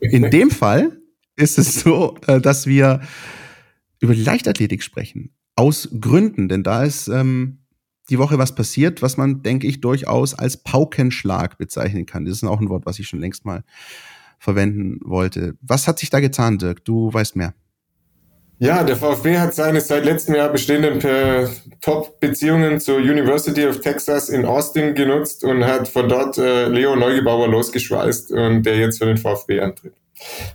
[0.00, 0.98] In dem Fall
[1.36, 3.02] ist es so, äh, dass wir
[4.00, 5.34] über die Leichtathletik sprechen.
[5.54, 7.58] Aus Gründen, denn da ist ähm,
[8.08, 12.24] die Woche was passiert, was man, denke ich, durchaus als Paukenschlag bezeichnen kann.
[12.24, 13.64] Das ist auch ein Wort, was ich schon längst mal
[14.38, 15.58] verwenden wollte.
[15.60, 16.86] Was hat sich da getan, Dirk?
[16.86, 17.52] Du weißt mehr.
[18.60, 21.00] Ja, der VfB hat seine seit letztem Jahr bestehenden
[21.80, 27.46] Top-Beziehungen zur University of Texas in Austin genutzt und hat von dort äh, Leo Neugebauer
[27.46, 29.94] losgeschweißt und der jetzt für den VfB antritt.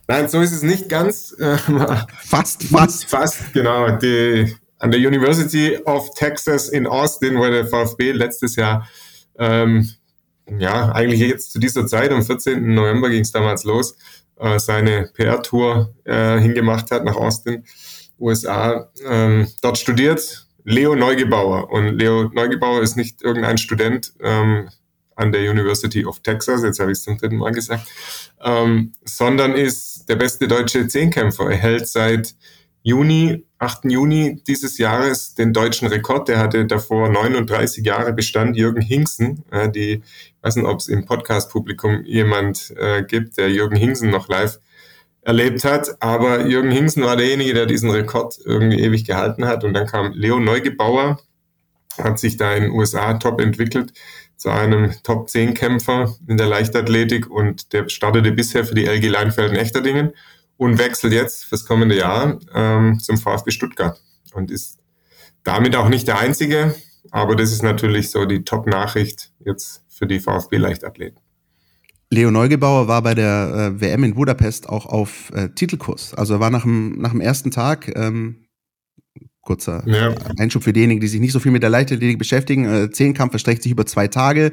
[0.08, 1.34] Nein, so ist es nicht ganz.
[1.39, 1.58] Äh,
[2.20, 3.06] fast, fast.
[3.06, 3.98] Fast, genau.
[3.98, 8.86] Die, an der University of Texas in Austin, wo der VfB letztes Jahr,
[9.39, 9.89] ähm,
[10.58, 12.74] ja, eigentlich jetzt zu dieser Zeit, am 14.
[12.74, 13.96] November ging es damals los,
[14.39, 17.63] äh, seine PR-Tour äh, hingemacht hat nach Austin.
[18.19, 21.72] USA, ähm, dort studiert Leo Neugebauer.
[21.72, 24.69] Und Leo Neugebauer ist nicht irgendein Student ähm,
[25.15, 27.88] an der University of Texas, jetzt habe ich es zum dritten Mal gesagt,
[28.41, 31.52] ähm, sondern ist der beste deutsche Zehnkämpfer.
[31.52, 32.36] Er hält seit
[32.86, 33.86] Juni, 8.
[33.86, 36.28] Juni dieses Jahres den deutschen Rekord.
[36.28, 39.43] Der hatte davor 39 Jahre Bestand, Jürgen Hingsen.
[39.52, 44.10] Äh, die, ich weiß nicht, ob es im Podcast-Publikum jemand äh, gibt, der Jürgen Hingsen
[44.10, 44.60] noch live
[45.22, 46.02] erlebt hat.
[46.02, 49.63] Aber Jürgen Hingsen war derjenige, der diesen Rekord irgendwie ewig gehalten hat.
[49.63, 51.22] Und dann kam Leo Neugebauer,
[51.98, 53.93] hat sich da in den USA top entwickelt
[54.36, 60.12] zu einem Top-10-Kämpfer in der Leichtathletik und der startete bisher für die LG Leinfelden-Echterdingen
[60.63, 64.02] und wechselt jetzt fürs kommende Jahr ähm, zum VfB Stuttgart
[64.34, 64.80] und ist
[65.43, 66.73] damit auch nicht der Einzige,
[67.12, 71.19] aber das ist natürlich so die Top-Nachricht jetzt für die VfB-Leichtathleten.
[72.10, 76.13] Leo Neugebauer war bei der äh, WM in Budapest auch auf äh, Titelkurs.
[76.13, 78.45] Also er war nach dem, nach dem ersten Tag, ähm,
[79.41, 80.15] kurzer ja.
[80.38, 82.65] Einschub für diejenigen, die sich nicht so viel mit der Leichtathletik beschäftigen.
[82.65, 84.52] Äh, Zehnkampf verstreckt sich über zwei Tage.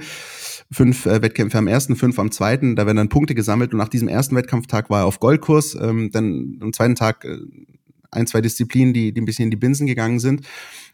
[0.73, 2.77] Fünf äh, Wettkämpfe am ersten, fünf am zweiten.
[2.77, 5.75] Da werden dann Punkte gesammelt und nach diesem ersten Wettkampftag war er auf Goldkurs.
[5.75, 7.39] Ähm, dann am zweiten Tag äh,
[8.13, 10.47] ein, zwei Disziplinen, die, die ein bisschen in die Binsen gegangen sind.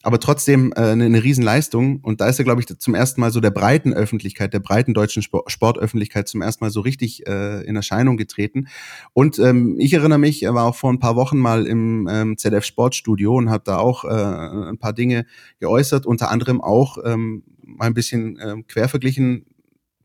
[0.03, 2.01] Aber trotzdem äh, eine, eine Riesenleistung.
[2.01, 4.95] Und da ist er, glaube ich, zum ersten Mal so der breiten Öffentlichkeit, der breiten
[4.95, 8.69] deutschen Sport, Sportöffentlichkeit zum ersten Mal so richtig äh, in Erscheinung getreten.
[9.13, 12.39] Und ähm, ich erinnere mich, er war auch vor ein paar Wochen mal im ähm,
[12.39, 15.27] ZDF Sportstudio und hat da auch äh, ein paar Dinge
[15.61, 19.45] geäußert, unter anderem auch ähm, mal ein bisschen äh, quer verglichen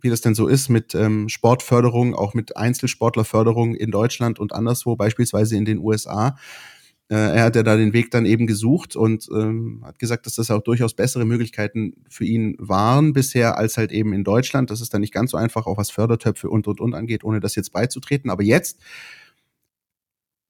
[0.01, 4.95] wie das denn so ist mit ähm, Sportförderung, auch mit Einzelsportlerförderung in Deutschland und anderswo,
[4.95, 6.35] beispielsweise in den USA.
[7.11, 10.35] Äh, er hat ja da den Weg dann eben gesucht und ähm, hat gesagt, dass
[10.35, 14.71] das auch durchaus bessere Möglichkeiten für ihn waren bisher als halt eben in Deutschland.
[14.71, 17.41] Das ist dann nicht ganz so einfach, auch was Fördertöpfe und und und angeht, ohne
[17.41, 18.29] das jetzt beizutreten.
[18.29, 18.79] Aber jetzt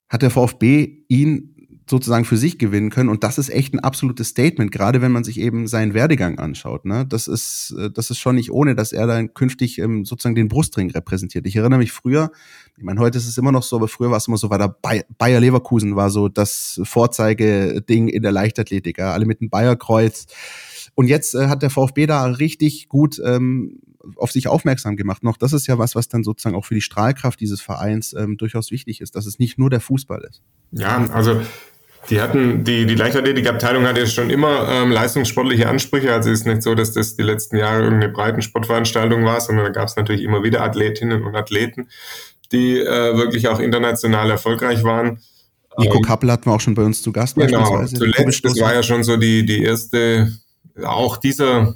[0.08, 1.51] hat der VfB ihn
[1.92, 3.10] sozusagen für sich gewinnen können.
[3.10, 6.86] Und das ist echt ein absolutes Statement, gerade wenn man sich eben seinen Werdegang anschaut.
[6.86, 7.06] Ne?
[7.06, 10.48] Das, ist, äh, das ist schon nicht ohne, dass er dann künftig ähm, sozusagen den
[10.48, 11.46] Brustring repräsentiert.
[11.46, 12.32] Ich erinnere mich früher,
[12.78, 14.58] ich meine, heute ist es immer noch so, aber früher war es immer so, war
[14.58, 14.76] da
[15.18, 19.12] Bayer Leverkusen war so das Vorzeigeding in der Leichtathletik, ja?
[19.12, 20.26] alle mit dem Bayerkreuz.
[20.96, 23.80] Und jetzt äh, hat der VfB da richtig gut ähm,
[24.16, 25.24] auf sich aufmerksam gemacht.
[25.24, 28.38] Noch das ist ja was, was dann sozusagen auch für die Strahlkraft dieses Vereins ähm,
[28.38, 30.42] durchaus wichtig ist, dass es nicht nur der Fußball ist.
[30.72, 31.42] Ja, also
[32.10, 36.14] die hatten, die, die Leichtathletikabteilung hatte schon immer ähm, leistungssportliche Ansprüche.
[36.14, 39.72] Also es ist nicht so, dass das die letzten Jahre irgendeine Breitensportveranstaltung war, sondern da
[39.72, 41.90] gab es natürlich immer wieder Athletinnen und Athleten,
[42.52, 45.20] die äh, wirklich auch international erfolgreich waren.
[45.78, 47.36] Nico ähm, Kappel hatten wir auch schon bei uns zu Gast.
[47.36, 50.32] Genau, zuletzt, das war ja schon so die, die erste
[50.84, 51.76] auch dieser,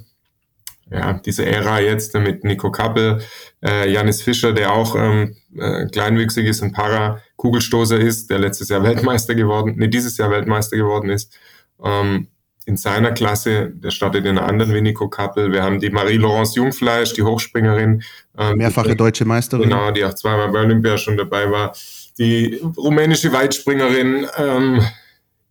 [0.90, 3.20] ja, diese Ära jetzt mit Nico Kappel,
[3.64, 8.82] äh, Janis Fischer, der auch ähm, äh, kleinwüchsig ist und Para-Kugelstoßer ist, der letztes Jahr
[8.82, 11.36] Weltmeister geworden, nee, dieses Jahr Weltmeister geworden ist.
[11.82, 12.28] Ähm,
[12.66, 15.52] in seiner Klasse, der startet in einer anderen wie Nico Kappel.
[15.52, 18.02] Wir haben die Marie-Laurence Jungfleisch, die Hochspringerin.
[18.36, 19.68] Ähm, Mehrfache die, deutsche Meisterin.
[19.68, 21.76] Genau, die auch zweimal bei Olympia schon dabei war.
[22.18, 24.82] Die rumänische Weitspringerin ähm,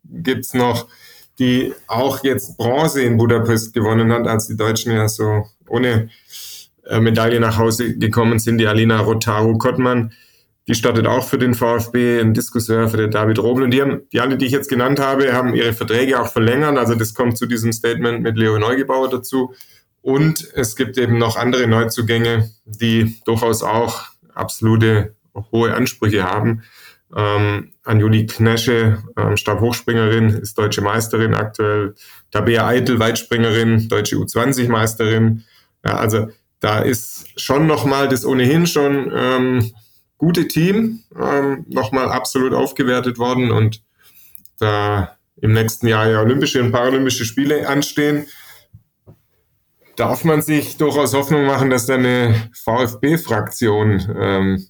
[0.03, 0.87] gibt's noch,
[1.39, 6.09] die auch jetzt Bronze in Budapest gewonnen hat, als die Deutschen ja so ohne
[6.85, 10.13] äh, Medaille nach Hause gekommen sind, die Alina Rotaru-Kottmann.
[10.67, 13.65] Die startet auch für den VfB, ein Diskuseur für den David Robel.
[13.65, 16.77] Und die, haben, die alle, die ich jetzt genannt habe, haben ihre Verträge auch verlängert.
[16.77, 19.53] Also das kommt zu diesem Statement mit Leo Neugebauer dazu.
[20.01, 25.15] Und es gibt eben noch andere Neuzugänge, die durchaus auch absolute
[25.51, 26.63] hohe Ansprüche haben.
[27.15, 31.95] Ähm, Anjuli Knesche, ähm, Stabhochspringerin, ist deutsche Meisterin aktuell.
[32.31, 35.43] Tabea Eitel, Weitspringerin, deutsche U20-Meisterin.
[35.85, 36.27] Ja, also
[36.59, 39.71] da ist schon nochmal das ohnehin schon ähm,
[40.17, 43.83] gute Team ähm, nochmal absolut aufgewertet worden und
[44.57, 48.25] da im nächsten Jahr ja Olympische und Paralympische Spiele anstehen,
[49.95, 54.65] darf man sich durchaus Hoffnung machen, dass da eine VfB-Fraktion ähm,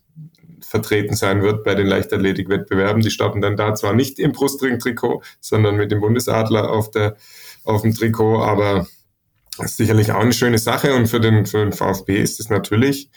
[0.75, 3.01] vertreten sein wird bei den Leichtathletikwettbewerben.
[3.01, 7.15] Die starten dann da zwar nicht im Brustring-Trikot, sondern mit dem Bundesadler auf, der,
[7.63, 8.87] auf dem Trikot, aber
[9.59, 13.09] ist sicherlich auch eine schöne Sache und für den, für den VfB ist es natürlich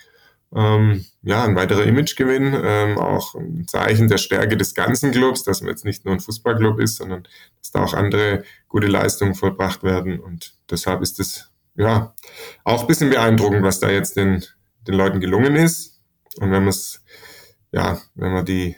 [0.54, 5.60] ähm, ja, ein weiterer Imagegewinn, ähm, auch ein Zeichen der Stärke des ganzen Clubs, dass
[5.60, 7.24] man jetzt nicht nur ein Fußballclub ist, sondern
[7.58, 10.20] dass da auch andere gute Leistungen vollbracht werden.
[10.20, 12.14] Und deshalb ist es ja
[12.62, 14.44] auch ein bisschen beeindruckend, was da jetzt den,
[14.86, 16.00] den Leuten gelungen ist.
[16.40, 17.02] Und wenn man es,
[17.72, 18.76] ja, wenn man die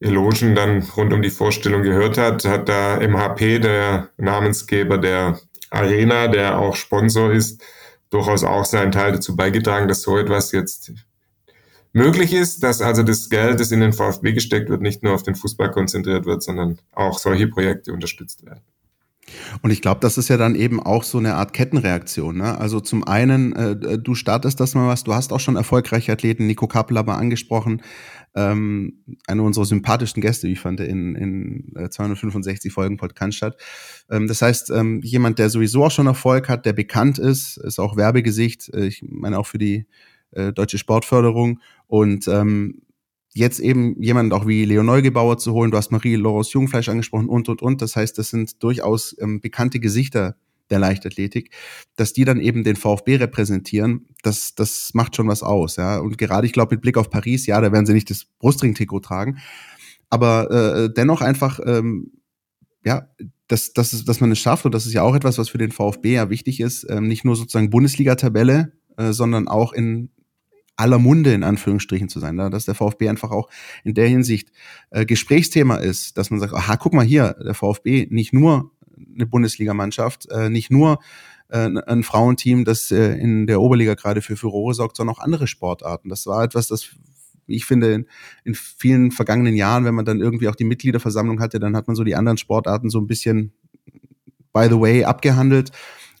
[0.00, 5.38] Elogen dann rund um die Vorstellung gehört hat, hat da MHP, der Namensgeber der
[5.70, 7.62] Arena, der auch Sponsor ist,
[8.10, 10.92] durchaus auch seinen Teil dazu beigetragen, dass so etwas jetzt
[11.92, 15.22] möglich ist, dass also das Geld, das in den VfB gesteckt wird, nicht nur auf
[15.22, 18.62] den Fußball konzentriert wird, sondern auch solche Projekte unterstützt werden.
[19.62, 22.38] Und ich glaube, das ist ja dann eben auch so eine Art Kettenreaktion.
[22.38, 22.58] Ne?
[22.58, 26.46] Also zum einen, äh, du startest das mal was, du hast auch schon erfolgreiche Athleten,
[26.46, 27.82] Nico Kappel aber angesprochen,
[28.34, 33.60] ähm, eine unserer sympathischsten Gäste, wie ich fand, in, in 265 äh, Folgen Podcast statt.
[34.10, 37.78] Ähm, das heißt, ähm, jemand, der sowieso auch schon Erfolg hat, der bekannt ist, ist
[37.78, 39.86] auch Werbegesicht, äh, ich meine auch für die
[40.32, 42.82] äh, deutsche Sportförderung und ähm,
[43.34, 47.28] jetzt eben jemand auch wie Leo Neugebauer zu holen, du hast Marie Loros Jungfleisch angesprochen
[47.28, 47.82] und, und, und.
[47.82, 50.36] Das heißt, das sind durchaus ähm, bekannte Gesichter
[50.70, 51.50] der Leichtathletik,
[51.96, 55.76] dass die dann eben den VfB repräsentieren, das, das macht schon was aus.
[55.76, 55.98] Ja.
[55.98, 59.00] Und gerade, ich glaube, mit Blick auf Paris, ja, da werden sie nicht das Brustring-Trikot
[59.00, 59.38] tragen,
[60.08, 62.12] aber äh, dennoch einfach, ähm,
[62.84, 63.08] ja,
[63.48, 65.72] dass, dass, dass man es schafft, und das ist ja auch etwas, was für den
[65.72, 70.10] VfB ja wichtig ist, ähm, nicht nur sozusagen Bundesliga-Tabelle, äh, sondern auch in
[70.76, 73.48] aller Munde in Anführungsstrichen zu sein, da, dass der VfB einfach auch
[73.84, 74.50] in der Hinsicht
[74.90, 78.72] äh, Gesprächsthema ist, dass man sagt, aha, guck mal hier, der VfB nicht nur
[79.14, 80.98] eine Bundesligamannschaft, äh, nicht nur
[81.48, 85.46] äh, ein Frauenteam, das äh, in der Oberliga gerade für Furore sorgt, sondern auch andere
[85.46, 86.08] Sportarten.
[86.08, 86.90] Das war etwas, das
[87.46, 88.06] ich finde, in,
[88.44, 91.96] in vielen vergangenen Jahren, wenn man dann irgendwie auch die Mitgliederversammlung hatte, dann hat man
[91.96, 93.52] so die anderen Sportarten so ein bisschen
[94.52, 95.70] by the way abgehandelt.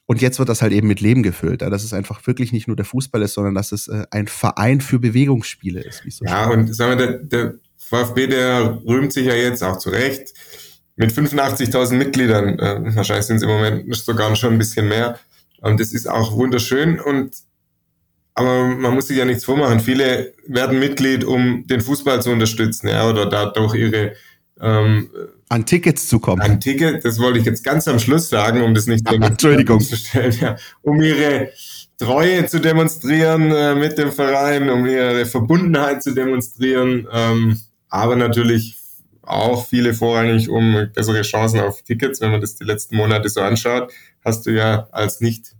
[0.06, 1.62] Und jetzt wird das halt eben mit Leben gefüllt.
[1.62, 4.80] Dass es einfach wirklich nicht nur der Fußball ist, sondern dass es äh, ein Verein
[4.80, 6.02] für Bewegungsspiele ist.
[6.08, 9.90] So ja, und sagen wir, der, der VfB, der rühmt sich ja jetzt auch zu
[9.90, 10.34] Recht
[10.96, 15.18] mit 85.000 Mitgliedern, äh, wahrscheinlich sind es im Moment sogar schon ein bisschen mehr.
[15.60, 17.00] Und das ist auch wunderschön.
[17.00, 17.34] Und
[18.34, 19.80] aber man muss sich ja nichts vormachen.
[19.80, 24.14] Viele werden Mitglied, um den Fußball zu unterstützen, ja, oder dadurch ihre
[24.60, 25.10] ähm,
[25.52, 26.40] an Tickets zu kommen.
[26.40, 29.80] An Tickets, das wollte ich jetzt ganz am Schluss sagen, um das nicht Entschuldigung.
[29.80, 31.50] zu stellen, ja, um ihre
[31.98, 37.60] Treue zu demonstrieren äh, mit dem Verein, um ihre Verbundenheit zu demonstrieren, ähm,
[37.90, 38.78] aber natürlich
[39.20, 42.20] auch viele vorrangig um bessere Chancen auf Tickets.
[42.20, 43.92] Wenn man das die letzten Monate so anschaut,
[44.24, 45.54] hast du ja als nicht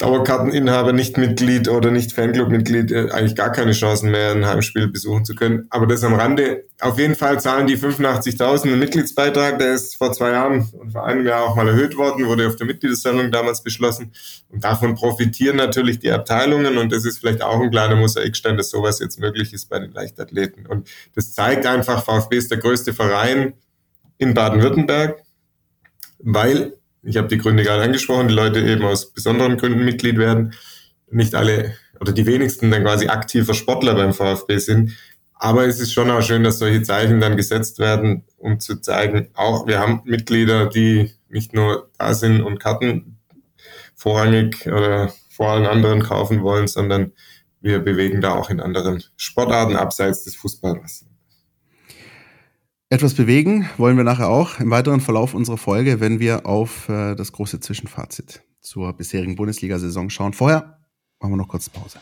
[0.00, 5.26] Dauerkarteninhaber, nicht Mitglied oder nicht Fanclub-Mitglied äh, eigentlich gar keine Chancen mehr, ein Heimspiel besuchen
[5.26, 5.66] zu können.
[5.68, 6.64] Aber das am Rande.
[6.80, 9.58] Auf jeden Fall zahlen die 85.000 einen Mitgliedsbeitrag.
[9.58, 12.56] Der ist vor zwei Jahren und vor einem Jahr auch mal erhöht worden, wurde auf
[12.56, 14.12] der Mitgliedersammlung damals beschlossen.
[14.48, 16.78] Und davon profitieren natürlich die Abteilungen.
[16.78, 19.92] Und das ist vielleicht auch ein kleiner Mosaikstein, dass sowas jetzt möglich ist bei den
[19.92, 20.64] Leichtathleten.
[20.64, 23.52] Und das zeigt einfach, VfB ist der größte Verein
[24.16, 25.18] in Baden-Württemberg,
[26.20, 30.54] weil ich habe die Gründe gerade angesprochen, die Leute eben aus besonderen Gründen Mitglied werden.
[31.10, 34.96] Nicht alle oder die wenigsten dann quasi aktiver Sportler beim VfB sind.
[35.34, 39.28] Aber es ist schon auch schön, dass solche Zeichen dann gesetzt werden, um zu zeigen,
[39.34, 43.18] auch wir haben Mitglieder, die nicht nur da sind und Karten
[43.94, 47.12] vorrangig oder vor allen anderen kaufen wollen, sondern
[47.60, 51.06] wir bewegen da auch in anderen Sportarten abseits des Fußballs.
[52.92, 57.14] Etwas bewegen wollen wir nachher auch im weiteren Verlauf unserer Folge, wenn wir auf äh,
[57.14, 60.32] das große Zwischenfazit zur bisherigen Bundesliga-Saison schauen.
[60.32, 60.80] Vorher
[61.20, 62.00] machen wir noch kurz Pause.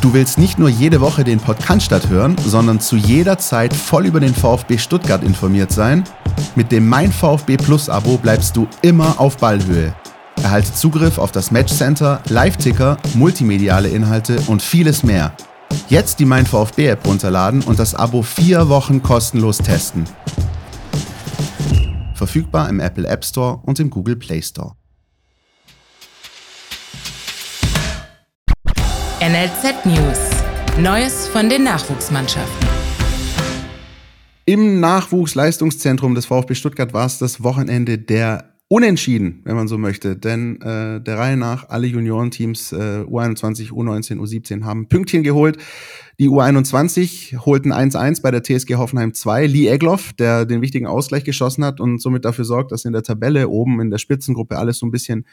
[0.00, 4.20] Du willst nicht nur jede Woche den Podcast hören, sondern zu jeder Zeit voll über
[4.20, 6.04] den VfB Stuttgart informiert sein?
[6.56, 9.94] Mit dem Mein VfB Plus Abo bleibst du immer auf Ballhöhe.
[10.42, 15.34] Erhalte Zugriff auf das Matchcenter, Live-Ticker, multimediale Inhalte und vieles mehr.
[15.88, 20.04] Jetzt die Mein VfB App runterladen und das Abo vier Wochen kostenlos testen.
[22.14, 24.72] Verfügbar im Apple App Store und im Google Play Store.
[29.20, 30.18] NLZ News.
[30.78, 32.68] Neues von den Nachwuchsmannschaften.
[34.44, 40.16] Im Nachwuchsleistungszentrum des VfB Stuttgart war es das Wochenende der Unentschieden, wenn man so möchte.
[40.16, 45.58] Denn äh, der Reihe nach alle Juniorenteams äh, U21, U19, U17 haben Pünktchen geholt.
[46.18, 49.46] Die U21 holten 1-1 bei der TSG Hoffenheim 2.
[49.46, 53.02] Lee Egloff, der den wichtigen Ausgleich geschossen hat und somit dafür sorgt, dass in der
[53.02, 55.26] Tabelle oben in der Spitzengruppe alles so ein bisschen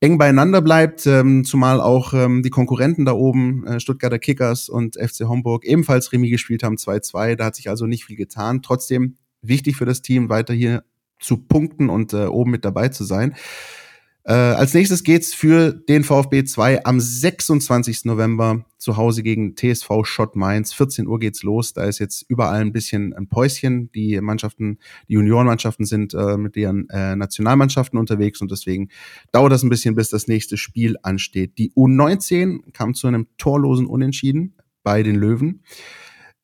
[0.00, 4.96] eng beieinander bleibt, ähm, zumal auch ähm, die Konkurrenten da oben, äh, Stuttgarter Kickers und
[4.96, 7.36] FC Homburg, ebenfalls Remis gespielt haben, 2-2.
[7.36, 8.62] Da hat sich also nicht viel getan.
[8.62, 10.84] Trotzdem wichtig für das Team, weiter hier
[11.20, 13.34] zu punkten und äh, oben mit dabei zu sein.
[14.24, 18.04] Äh, als nächstes geht's für den VfB 2 am 26.
[18.04, 20.74] November zu Hause gegen TSV Schott Mainz.
[20.74, 21.72] 14 Uhr geht's los.
[21.72, 23.90] Da ist jetzt überall ein bisschen ein Päuschen.
[23.92, 24.78] Die Mannschaften,
[25.08, 28.90] die Juniorenmannschaften sind äh, mit ihren äh, Nationalmannschaften unterwegs und deswegen
[29.32, 31.56] dauert das ein bisschen, bis das nächste Spiel ansteht.
[31.56, 35.62] Die U19 kam zu einem torlosen Unentschieden bei den Löwen.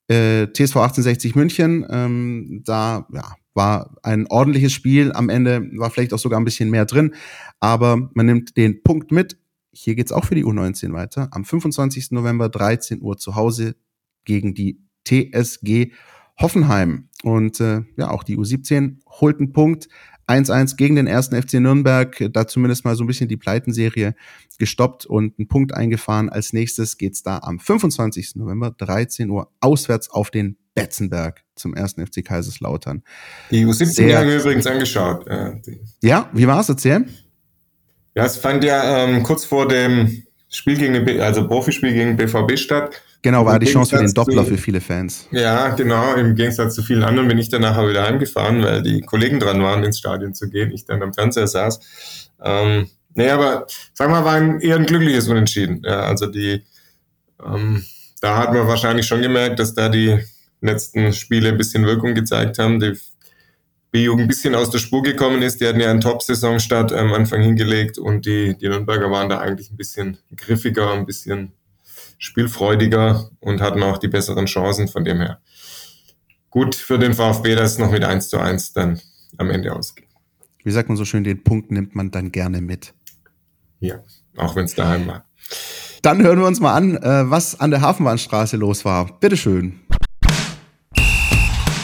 [0.08, 5.12] Äh, TSV 1860 München, ähm, da ja, war ein ordentliches Spiel.
[5.12, 7.14] Am Ende war vielleicht auch sogar ein bisschen mehr drin,
[7.58, 9.38] aber man nimmt den Punkt mit.
[9.72, 11.28] Hier geht's auch für die U19 weiter.
[11.32, 12.12] Am 25.
[12.12, 13.76] November 13 Uhr zu Hause
[14.24, 15.92] gegen die TSG
[16.40, 17.08] Hoffenheim.
[17.22, 19.88] Und äh, ja, auch die U17 holt einen Punkt.
[20.28, 24.16] 1-1 gegen den ersten FC Nürnberg, da zumindest mal so ein bisschen die Pleitenserie
[24.58, 26.28] gestoppt und einen Punkt eingefahren.
[26.28, 28.34] Als nächstes geht's da am 25.
[28.34, 33.02] November 13 Uhr auswärts auf den Betzenberg zum ersten FC Kaiserslautern.
[33.50, 35.26] Die U17 haben wir übrigens angeschaut.
[36.02, 36.68] Ja, wie war es?
[36.68, 37.06] Erzähl.
[38.14, 42.56] Ja, es fand ja ähm, kurz vor dem Spiel gegen den, also Profispiel gegen BVB
[42.56, 43.02] statt.
[43.22, 45.26] Genau, war die Chance für den Doppler zu, für viele Fans.
[45.32, 46.14] Ja, genau.
[46.14, 49.62] Im Gegensatz zu vielen anderen bin ich dann nachher wieder heimgefahren, weil die Kollegen dran
[49.62, 50.70] waren, ins Stadion zu gehen.
[50.70, 51.80] Ich dann am Fernseher saß.
[52.44, 55.82] Ähm, nee, aber sagen wir mal, war ein, eher ein glückliches Unentschieden.
[55.84, 56.62] Ja, also die,
[57.44, 57.84] ähm,
[58.20, 60.20] da hat man wahrscheinlich schon gemerkt, dass da die
[60.60, 62.80] letzten Spiele ein bisschen Wirkung gezeigt haben.
[62.80, 62.98] Die
[63.90, 65.60] B-Jugend ein bisschen aus der Spur gekommen ist.
[65.60, 69.70] Die hatten ja einen Top-Saisonstart am Anfang hingelegt und die, die Nürnberger waren da eigentlich
[69.70, 71.52] ein bisschen griffiger, ein bisschen
[72.18, 75.40] spielfreudiger und hatten auch die besseren Chancen von dem her.
[76.50, 79.00] Gut für den VfB, dass es noch mit 1 zu 1 dann
[79.36, 80.06] am Ende ausgeht.
[80.64, 82.92] Wie sagt man so schön, den Punkt nimmt man dann gerne mit.
[83.80, 84.02] Ja,
[84.36, 85.26] auch wenn es daheim war.
[86.02, 89.18] Dann hören wir uns mal an, äh, was an der Hafenbahnstraße los war.
[89.20, 89.80] Bitteschön.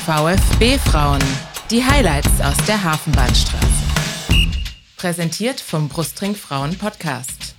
[0.05, 1.23] VfB Frauen.
[1.71, 3.85] Die Highlights aus der Hafenbahnstraße.
[4.97, 7.55] Präsentiert vom Brustring Frauen Podcast.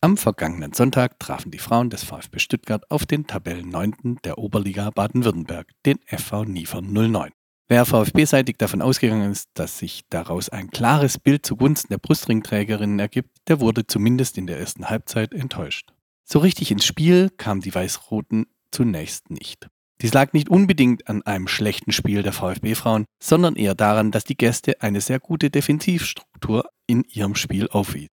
[0.00, 5.66] Am vergangenen Sonntag trafen die Frauen des VfB Stuttgart auf den Tabellenneunten der Oberliga Baden-Württemberg,
[5.84, 7.32] den FV Niefern 09.
[7.66, 13.36] Wer VfB-seitig davon ausgegangen ist, dass sich daraus ein klares Bild zugunsten der Brustringträgerinnen ergibt,
[13.48, 15.92] der wurde zumindest in der ersten Halbzeit enttäuscht.
[16.22, 19.68] So richtig ins Spiel kamen die Weiß-Roten zunächst nicht.
[20.02, 24.36] Dies lag nicht unbedingt an einem schlechten Spiel der VfB-Frauen, sondern eher daran, dass die
[24.36, 28.10] Gäste eine sehr gute Defensivstruktur in ihrem Spiel aufwiesen.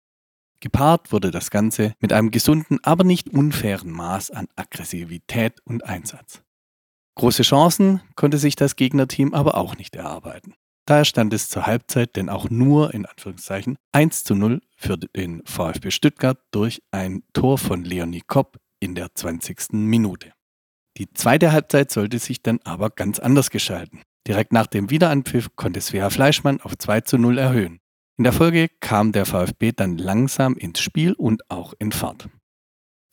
[0.61, 6.41] Gepaart wurde das Ganze mit einem gesunden, aber nicht unfairen Maß an Aggressivität und Einsatz.
[7.15, 10.53] Große Chancen konnte sich das Gegnerteam aber auch nicht erarbeiten.
[10.85, 15.41] Daher stand es zur Halbzeit denn auch nur in Anführungszeichen 1 zu 0 für den
[15.45, 19.73] VfB Stuttgart durch ein Tor von Leonie Kopp in der 20.
[19.73, 20.31] Minute.
[20.97, 24.01] Die zweite Halbzeit sollte sich dann aber ganz anders gestalten.
[24.27, 27.79] Direkt nach dem Wiederanpfiff konnte Svea Fleischmann auf 2 zu 0 erhöhen.
[28.17, 32.29] In der Folge kam der VfB dann langsam ins Spiel und auch in Fahrt.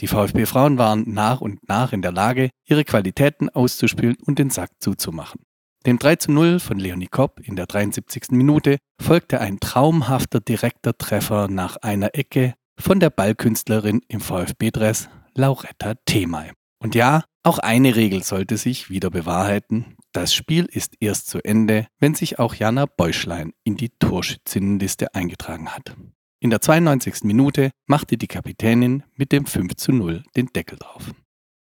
[0.00, 4.70] Die VfB-Frauen waren nach und nach in der Lage, ihre Qualitäten auszuspielen und den Sack
[4.78, 5.40] zuzumachen.
[5.86, 8.32] Dem 3 zu 0 von Leonie Kopp in der 73.
[8.32, 15.94] Minute folgte ein traumhafter direkter Treffer nach einer Ecke von der Ballkünstlerin im VfB-Dress Lauretta
[16.04, 16.52] Themay.
[16.82, 19.96] Und ja, Auch eine Regel sollte sich wieder bewahrheiten.
[20.12, 25.70] Das Spiel ist erst zu Ende, wenn sich auch Jana Beuschlein in die Torschützinnenliste eingetragen
[25.70, 25.96] hat.
[26.40, 27.24] In der 92.
[27.24, 31.12] Minute machte die Kapitänin mit dem 5 zu 0 den Deckel drauf.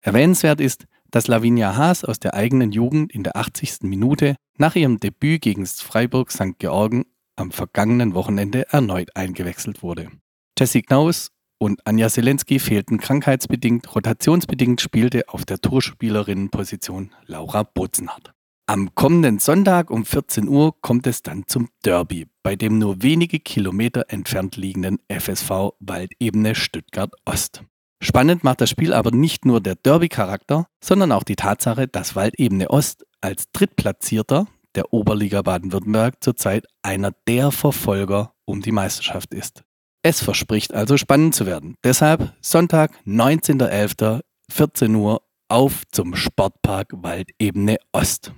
[0.02, 3.84] Erwähnenswert ist, dass Lavinia Haas aus der eigenen Jugend in der 80.
[3.84, 6.60] Minute nach ihrem Debüt gegen Freiburg St.
[6.60, 7.06] Georgen
[7.38, 10.10] am vergangenen Wochenende erneut eingewechselt wurde.
[10.58, 18.34] Jessie Knaus und Anja Selensky fehlten krankheitsbedingt, rotationsbedingt spielte auf der Torspielerinnenposition Laura Bozenhardt.
[18.66, 23.39] Am kommenden Sonntag um 14 Uhr kommt es dann zum Derby, bei dem nur wenige
[23.39, 27.64] Kilometer entfernt liegenden FSV Waldebene Stuttgart Ost.
[28.01, 32.70] Spannend macht das Spiel aber nicht nur der Derby-Charakter, sondern auch die Tatsache, dass Waldebene
[32.70, 39.64] Ost als Drittplatzierter der Oberliga Baden-Württemberg zurzeit einer der Verfolger um die Meisterschaft ist.
[40.02, 41.76] Es verspricht also spannend zu werden.
[41.84, 48.32] Deshalb Sonntag, 19.11., 14 Uhr auf zum Sportpark Waldebene Ost.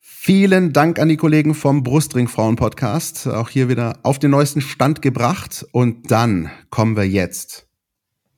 [0.00, 3.26] Vielen Dank an die Kollegen vom Brustring Frauen Podcast.
[3.26, 5.66] Auch hier wieder auf den neuesten Stand gebracht.
[5.72, 7.68] Und dann kommen wir jetzt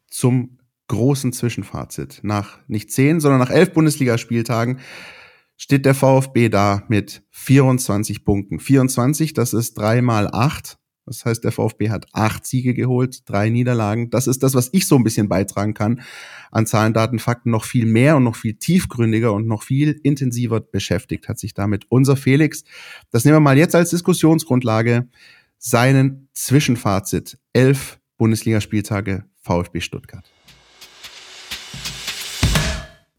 [0.09, 2.21] zum großen Zwischenfazit.
[2.23, 4.79] Nach nicht zehn, sondern nach elf Bundesligaspieltagen
[5.57, 8.61] steht der VfB da mit 24 Punkten.
[8.61, 10.79] 24, das ist drei mal acht.
[11.07, 14.11] Das heißt, der VfB hat acht Siege geholt, drei Niederlagen.
[14.11, 16.03] Das ist das, was ich so ein bisschen beitragen kann.
[16.51, 20.61] An Zahlen, Daten, Fakten noch viel mehr und noch viel tiefgründiger und noch viel intensiver
[20.61, 22.65] beschäftigt hat sich damit unser Felix.
[23.11, 25.09] Das nehmen wir mal jetzt als Diskussionsgrundlage.
[25.59, 27.39] Seinen Zwischenfazit.
[27.53, 30.36] Elf Bundesligaspieltage VfB Stuttgart.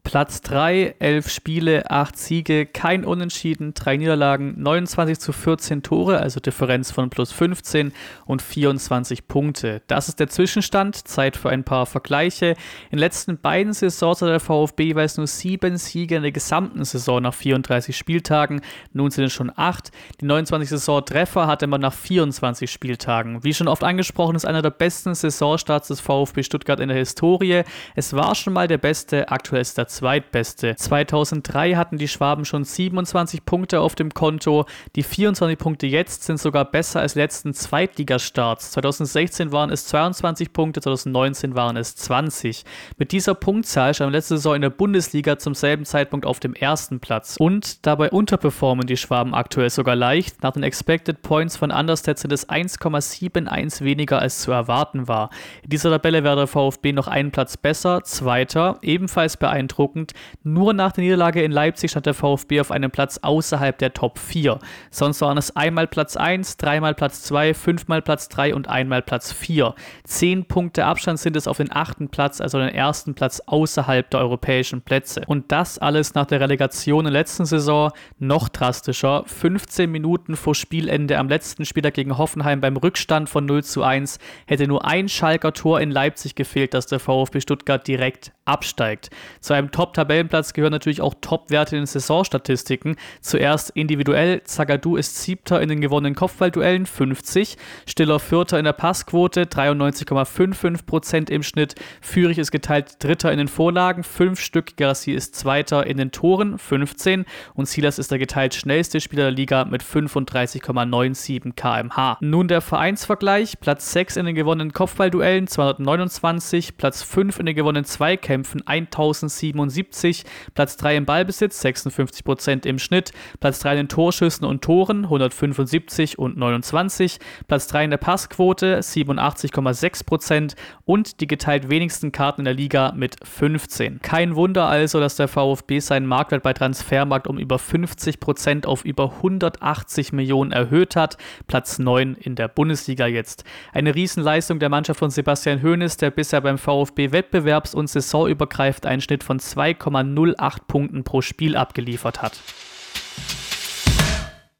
[0.07, 6.39] Platz 3, 11 Spiele, 8 Siege, kein Unentschieden, 3 Niederlagen, 29 zu 14 Tore, also
[6.39, 7.91] Differenz von plus 15
[8.23, 9.81] und 24 Punkte.
[9.87, 10.95] Das ist der Zwischenstand.
[11.09, 12.51] Zeit für ein paar Vergleiche.
[12.89, 16.85] In den letzten beiden Saisons hat der VfB jeweils nur 7 Siege in der gesamten
[16.85, 18.61] Saison nach 34 Spieltagen.
[18.93, 19.91] Nun sind es schon 8.
[20.21, 23.43] Die 29 Saison-Treffer hatte man nach 24 Spieltagen.
[23.43, 27.63] Wie schon oft angesprochen, ist einer der besten Saisonstarts des VfB Stuttgart in der Historie.
[27.97, 30.75] Es war schon mal der beste, aktuell ist zweitbeste.
[30.75, 34.65] 2003 hatten die Schwaben schon 27 Punkte auf dem Konto.
[34.95, 38.71] Die 24 Punkte jetzt sind sogar besser als letzten Zweitligastarts.
[38.71, 42.63] 2016 waren es 22 Punkte, 2019 waren es 20.
[42.97, 46.99] Mit dieser Punktzahl stand letzte Saison in der Bundesliga zum selben Zeitpunkt auf dem ersten
[46.99, 47.35] Platz.
[47.39, 50.43] Und dabei unterperformen die Schwaben aktuell sogar leicht.
[50.43, 55.31] Nach den Expected Points von Understat sind es 1,71 weniger als zu erwarten war.
[55.63, 60.13] In dieser Tabelle wäre der VfB noch einen Platz besser, zweiter, ebenfalls beeindruckend beeindruckend.
[60.43, 64.19] Nur nach der Niederlage in Leipzig stand der VfB auf einem Platz außerhalb der Top
[64.19, 64.59] 4.
[64.91, 69.31] Sonst waren es einmal Platz 1, dreimal Platz 2, fünfmal Platz 3 und einmal Platz
[69.31, 69.73] 4.
[70.03, 74.19] Zehn Punkte Abstand sind es auf den achten Platz, also den ersten Platz außerhalb der
[74.19, 75.21] europäischen Plätze.
[75.27, 79.23] Und das alles nach der Relegation in der letzten Saison noch drastischer.
[79.25, 84.19] 15 Minuten vor Spielende am letzten Spieler gegen Hoffenheim beim Rückstand von 0 zu 1
[84.45, 89.09] hätte nur ein Schalker Tor in Leipzig gefehlt, dass der VfB Stuttgart direkt absteigt.
[89.41, 92.95] Zu einem Top-Tabellenplatz gehören natürlich auch Top-Werte in den Saisonstatistiken.
[93.21, 97.57] Zuerst individuell, Zagadou ist Siebter in den gewonnenen Kopfballduellen, 50.
[97.85, 101.75] Stiller Vierter in der Passquote, 93,55 Prozent im Schnitt.
[102.01, 104.77] Fürich ist geteilt Dritter in den Vorlagen, 5 Stück.
[104.77, 107.25] Garassi ist Zweiter in den Toren, 15.
[107.53, 112.17] Und Silas ist der geteilt schnellste Spieler der Liga mit 35,97 km/h.
[112.21, 116.77] Nun der Vereinsvergleich: Platz 6 in den gewonnenen Kopfballduellen, 229.
[116.77, 122.79] Platz 5 in den gewonnenen Zweikämpfen, 1007 77, Platz 3 im Ballbesitz, 56 Prozent im
[122.79, 127.97] Schnitt, Platz 3 in den Torschüssen und Toren, 175 und 29, Platz 3 in der
[127.97, 130.55] Passquote, 87,6 Prozent
[130.85, 134.01] und die geteilt wenigsten Karten in der Liga mit 15.
[134.01, 138.85] Kein Wunder also, dass der VfB seinen Marktwert bei Transfermarkt um über 50 Prozent auf
[138.85, 143.43] über 180 Millionen erhöht hat, Platz 9 in der Bundesliga jetzt.
[143.73, 149.01] Eine Riesenleistung der Mannschaft von Sebastian Hoeneß, der bisher beim VfB wettbewerbs- und saisonübergreifend einen
[149.01, 152.39] Schnitt von 2 2,08 Punkten pro Spiel abgeliefert hat.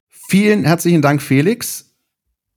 [0.10, 1.96] Vielen herzlichen Dank, Felix.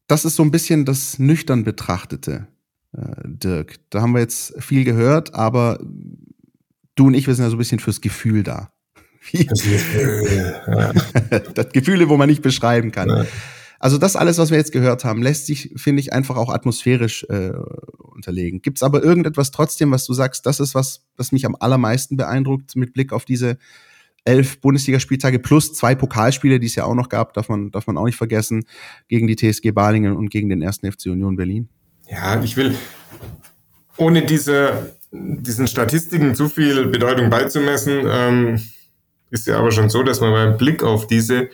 [0.07, 2.49] Das ist so ein bisschen das nüchtern betrachtete,
[2.97, 3.76] äh, Dirk.
[3.91, 5.78] Da haben wir jetzt viel gehört, aber
[6.97, 8.72] du und ich, wir sind ja so ein bisschen fürs Gefühl da.
[9.32, 11.43] Das, Gefühl, ja.
[11.55, 13.09] das Gefühle, wo man nicht beschreiben kann.
[13.11, 13.26] Ja.
[13.81, 17.24] Also das alles, was wir jetzt gehört haben, lässt sich, finde ich, einfach auch atmosphärisch
[17.28, 17.51] äh,
[17.99, 18.62] unterlegen.
[18.62, 22.16] Gibt es aber irgendetwas trotzdem, was du sagst, das ist was, was mich am allermeisten
[22.16, 23.59] beeindruckt mit Blick auf diese
[24.24, 27.97] elf Bundesligaspieltage plus zwei Pokalspiele, die es ja auch noch gab, darf man, darf man
[27.97, 28.66] auch nicht vergessen,
[29.09, 31.68] gegen die TSG Balingen und gegen den ersten FC Union Berlin.
[32.09, 32.74] Ja, ich will
[33.97, 38.61] ohne diese diesen Statistiken zu viel Bedeutung beizumessen, ähm,
[39.31, 41.49] ist ja aber schon so, dass man beim Blick auf diese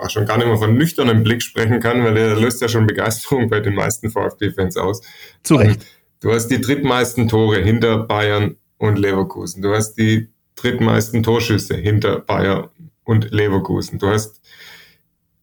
[0.00, 2.86] auch schon gar nicht mehr von nüchternem Blick sprechen kann, weil der löst ja schon
[2.86, 5.00] Begeisterung bei den meisten VfB-Fans aus.
[5.42, 5.86] Zu Recht.
[6.20, 9.62] Du hast die drittmeisten Tore hinter Bayern und Leverkusen.
[9.62, 12.68] Du hast die drittmeisten Torschüsse hinter Bayern
[13.04, 13.98] und Leverkusen.
[13.98, 14.40] Du hast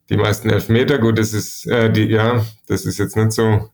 [0.09, 0.97] die meisten Elfmeter.
[0.97, 3.69] Gut, das ist äh, die, ja, das ist jetzt nicht so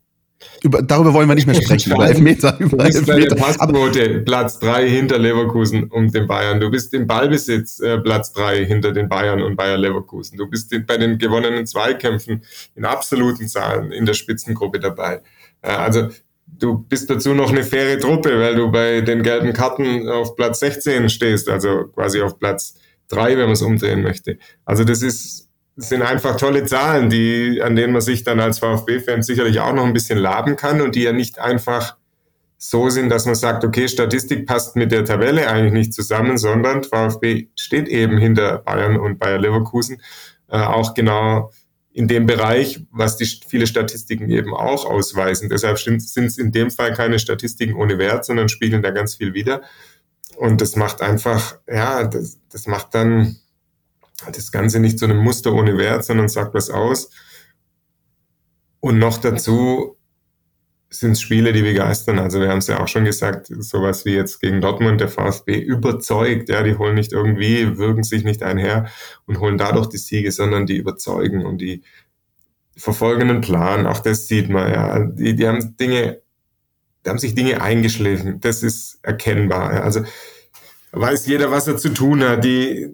[0.63, 1.93] über, darüber wollen wir nicht mehr sprechen.
[1.93, 2.55] über Elfmeter.
[2.59, 3.29] Über du bist Elfmeter.
[3.29, 6.59] bei der Passquote Platz drei hinter Leverkusen und den Bayern.
[6.59, 10.37] Du bist im Ballbesitz äh, Platz drei hinter den Bayern und Bayer Leverkusen.
[10.37, 12.43] Du bist bei den gewonnenen Zweikämpfen
[12.75, 15.21] in absoluten Zahlen in der Spitzengruppe dabei.
[15.61, 16.09] Äh, also
[16.47, 20.59] du bist dazu noch eine faire Truppe, weil du bei den gelben Karten auf Platz
[20.59, 22.75] 16 stehst, also quasi auf Platz
[23.07, 24.37] drei, wenn man es umdrehen möchte.
[24.65, 25.44] Also das ist
[25.77, 29.85] sind einfach tolle Zahlen, die, an denen man sich dann als VfB-Fan sicherlich auch noch
[29.85, 31.97] ein bisschen laben kann und die ja nicht einfach
[32.57, 36.83] so sind, dass man sagt, okay, Statistik passt mit der Tabelle eigentlich nicht zusammen, sondern
[36.83, 40.01] VfB steht eben hinter Bayern und Bayer Leverkusen
[40.47, 41.51] äh, auch genau
[41.91, 45.49] in dem Bereich, was die viele Statistiken eben auch ausweisen.
[45.49, 49.33] Deshalb sind es in dem Fall keine Statistiken ohne Wert, sondern spiegeln da ganz viel
[49.33, 49.61] wider.
[50.35, 53.37] Und das macht einfach, ja, das, das macht dann
[54.31, 57.09] das Ganze nicht zu einem Muster ohne Wert, sondern sagt was aus.
[58.79, 59.97] Und noch dazu
[60.89, 62.19] sind es Spiele, die begeistern.
[62.19, 65.57] Also wir haben es ja auch schon gesagt, sowas wie jetzt gegen Dortmund, der VfB
[65.57, 66.49] überzeugt.
[66.49, 68.87] Ja, die holen nicht irgendwie, wirken sich nicht einher
[69.25, 71.83] und holen dadurch die Siege, sondern die überzeugen und die
[72.77, 73.87] verfolgen einen Plan.
[73.87, 74.71] Auch das sieht man.
[74.71, 76.21] Ja, die, die haben Dinge,
[77.03, 78.39] da haben sich Dinge eingeschliffen.
[78.39, 79.73] Das ist erkennbar.
[79.73, 79.81] Ja.
[79.81, 80.01] Also
[80.91, 82.43] weiß jeder, was er zu tun hat.
[82.43, 82.89] Die,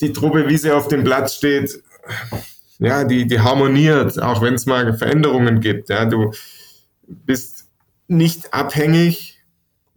[0.00, 1.82] die Truppe, wie sie auf dem Platz steht,
[2.78, 5.90] ja, die, die harmoniert, auch wenn es mal Veränderungen gibt.
[5.90, 6.32] Ja, du
[7.06, 7.66] bist
[8.08, 9.38] nicht abhängig,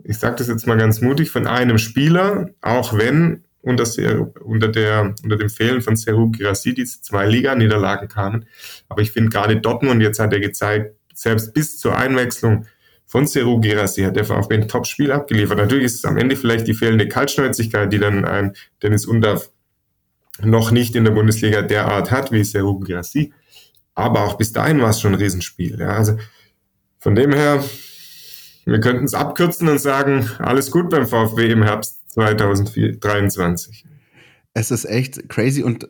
[0.04, 3.86] ich sage das jetzt mal ganz mutig, von einem Spieler, auch wenn unter,
[4.44, 8.46] unter, der, unter dem Fehlen von Seru Girassi diese zwei Liga-Niederlagen kamen.
[8.90, 12.66] Aber ich finde gerade Dortmund, jetzt hat er gezeigt, selbst bis zur Einwechslung
[13.06, 15.58] von Seru Girassi hat der VfB ein Top-Spiel abgeliefert.
[15.58, 19.53] Natürlich ist es am Ende vielleicht die fehlende Kaltschnäuzigkeit, die dann ein Dennis Undav
[20.42, 23.34] noch nicht in der Bundesliga derart hat wie Seru Girassi.
[23.96, 25.80] Aber auch bis dahin war es schon ein Riesenspiel.
[25.80, 25.90] Ja.
[25.90, 26.18] Also
[27.00, 27.64] von dem her,
[28.66, 33.86] wir könnten es abkürzen und sagen, alles gut beim VfW im Herbst 2023.
[34.56, 35.88] Es ist echt crazy und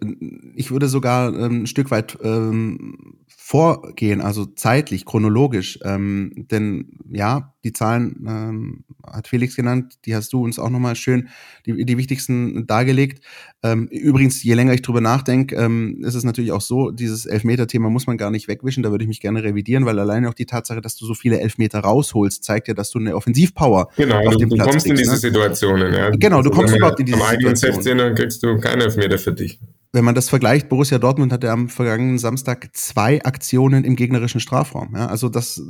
[0.55, 3.17] ich würde sogar ähm, ein Stück weit ähm,
[3.53, 5.77] vorgehen, also zeitlich, chronologisch.
[5.83, 10.95] Ähm, denn ja, die Zahlen ähm, hat Felix genannt, die hast du uns auch nochmal
[10.95, 11.29] schön,
[11.67, 13.23] die, die wichtigsten dargelegt.
[13.61, 17.91] Ähm, übrigens, je länger ich drüber nachdenke, ähm, ist es natürlich auch so, dieses Elfmeter-Thema
[17.91, 20.47] muss man gar nicht wegwischen, da würde ich mich gerne revidieren, weil alleine auch die
[20.47, 24.37] Tatsache, dass du so viele Elfmeter rausholst, zeigt ja, dass du eine Offensivpower genau, auf
[24.37, 25.17] dem du Platz kommst kriegst, in diese ne?
[25.17, 25.93] Situationen.
[25.93, 26.09] Ja.
[26.09, 27.99] Genau, du kommst überhaupt in diese Situationen.
[27.99, 29.59] Am eigenen 16er kriegst du keine Elfmeter für dich
[29.93, 34.95] wenn man das vergleicht, Borussia Dortmund hatte am vergangenen Samstag zwei Aktionen im gegnerischen Strafraum.
[34.95, 35.61] Ja, also das äh,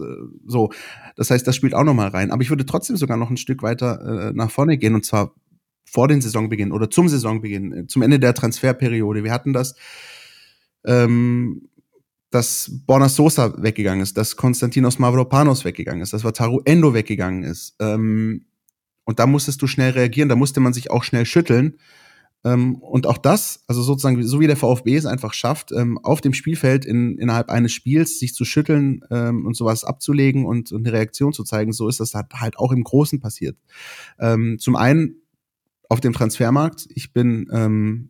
[0.47, 0.71] so,
[1.17, 2.31] das heißt, das spielt auch nochmal rein.
[2.31, 5.35] Aber ich würde trotzdem sogar noch ein Stück weiter äh, nach vorne gehen und zwar
[5.85, 9.25] vor den Saisonbeginn oder zum Saisonbeginn, äh, zum Ende der Transferperiode.
[9.25, 9.75] Wir hatten das,
[10.85, 11.67] ähm,
[12.31, 17.75] dass Borna Sosa weggegangen ist, dass Konstantinos Mavropanos weggegangen ist, dass Wataru Endo weggegangen ist.
[17.79, 18.45] Ähm,
[19.03, 21.77] und da musstest du schnell reagieren, da musste man sich auch schnell schütteln.
[22.45, 26.19] Ähm, und auch das, also sozusagen, so wie der VfB es einfach schafft, ähm, auf
[26.19, 30.85] dem Spielfeld in, innerhalb eines Spiels sich zu schütteln ähm, und sowas abzulegen und, und,
[30.85, 33.57] eine Reaktion zu zeigen, so ist das halt auch im Großen passiert.
[34.19, 35.21] Ähm, zum einen
[35.89, 36.87] auf dem Transfermarkt.
[36.89, 38.09] Ich bin, ähm,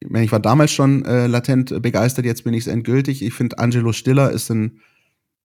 [0.00, 3.22] ich war damals schon äh, latent begeistert, jetzt bin ich es endgültig.
[3.22, 4.80] Ich finde, Angelo Stiller ist ein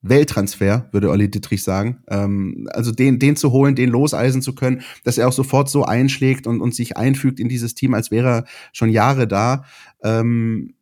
[0.01, 2.03] Welttransfer, würde Olli Dittrich sagen.
[2.09, 5.85] Ähm, also den, den zu holen, den loseisen zu können, dass er auch sofort so
[5.85, 9.63] einschlägt und, und sich einfügt in dieses Team, als wäre er schon Jahre da.
[10.03, 10.73] Ähm,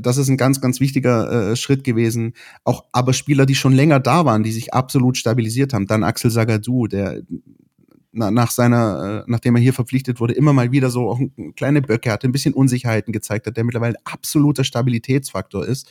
[0.00, 2.34] das ist ein ganz, ganz wichtiger äh, Schritt gewesen.
[2.64, 5.86] Auch aber Spieler, die schon länger da waren, die sich absolut stabilisiert haben.
[5.86, 7.22] Dann Axel Sagadou, der
[8.12, 11.20] na, nach seiner, äh, nachdem er hier verpflichtet wurde, immer mal wieder so auch
[11.56, 15.90] kleine Böcke hatte, ein bisschen Unsicherheiten gezeigt hat, der mittlerweile absoluter Stabilitätsfaktor ist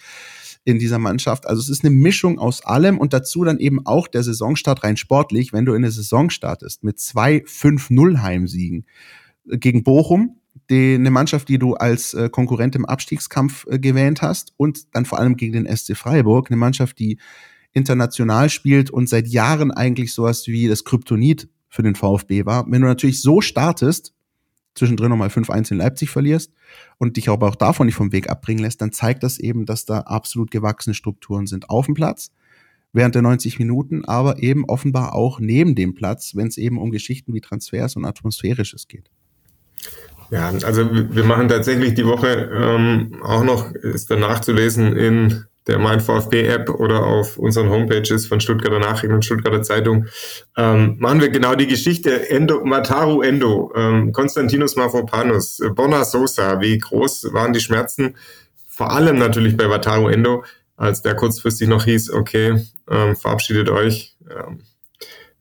[0.69, 1.47] in dieser Mannschaft.
[1.47, 4.97] Also es ist eine Mischung aus allem und dazu dann eben auch der Saisonstart rein
[4.97, 8.85] sportlich, wenn du in eine Saison startest mit zwei 5-0 Heimsiegen
[9.45, 10.37] gegen Bochum,
[10.69, 15.05] die, eine Mannschaft, die du als äh, Konkurrent im Abstiegskampf äh, gewähnt hast und dann
[15.05, 17.17] vor allem gegen den SC Freiburg, eine Mannschaft, die
[17.71, 22.65] international spielt und seit Jahren eigentlich sowas wie das Kryptonit für den VfB war.
[22.69, 24.13] Wenn du natürlich so startest,
[24.75, 26.53] zwischendrin nochmal 5-1 in Leipzig verlierst
[26.97, 29.85] und dich aber auch davon nicht vom Weg abbringen lässt, dann zeigt das eben, dass
[29.85, 32.31] da absolut gewachsene Strukturen sind auf dem Platz.
[32.91, 36.89] während der 90 Minuten, aber eben offenbar auch neben dem Platz, wenn es eben um
[36.89, 39.11] Geschichten wie Transfers und Atmosphärisches geht.
[40.31, 45.79] Ja, also wir machen tatsächlich die Woche ähm, auch noch, ist dann nachzulesen in der
[45.79, 50.07] Mein VfB-App oder auf unseren Homepages von Stuttgarter Nachrichten und Stuttgarter Zeitung,
[50.57, 56.77] ähm, machen wir genau die Geschichte Endo, Mataru Endo, ähm, Konstantinos Mavropanos, Bona Sosa, wie
[56.77, 58.15] groß waren die Schmerzen,
[58.67, 60.43] vor allem natürlich bei Mataru Endo,
[60.77, 64.15] als der kurzfristig noch hieß, okay, ähm, verabschiedet euch.
[64.29, 64.61] Ähm,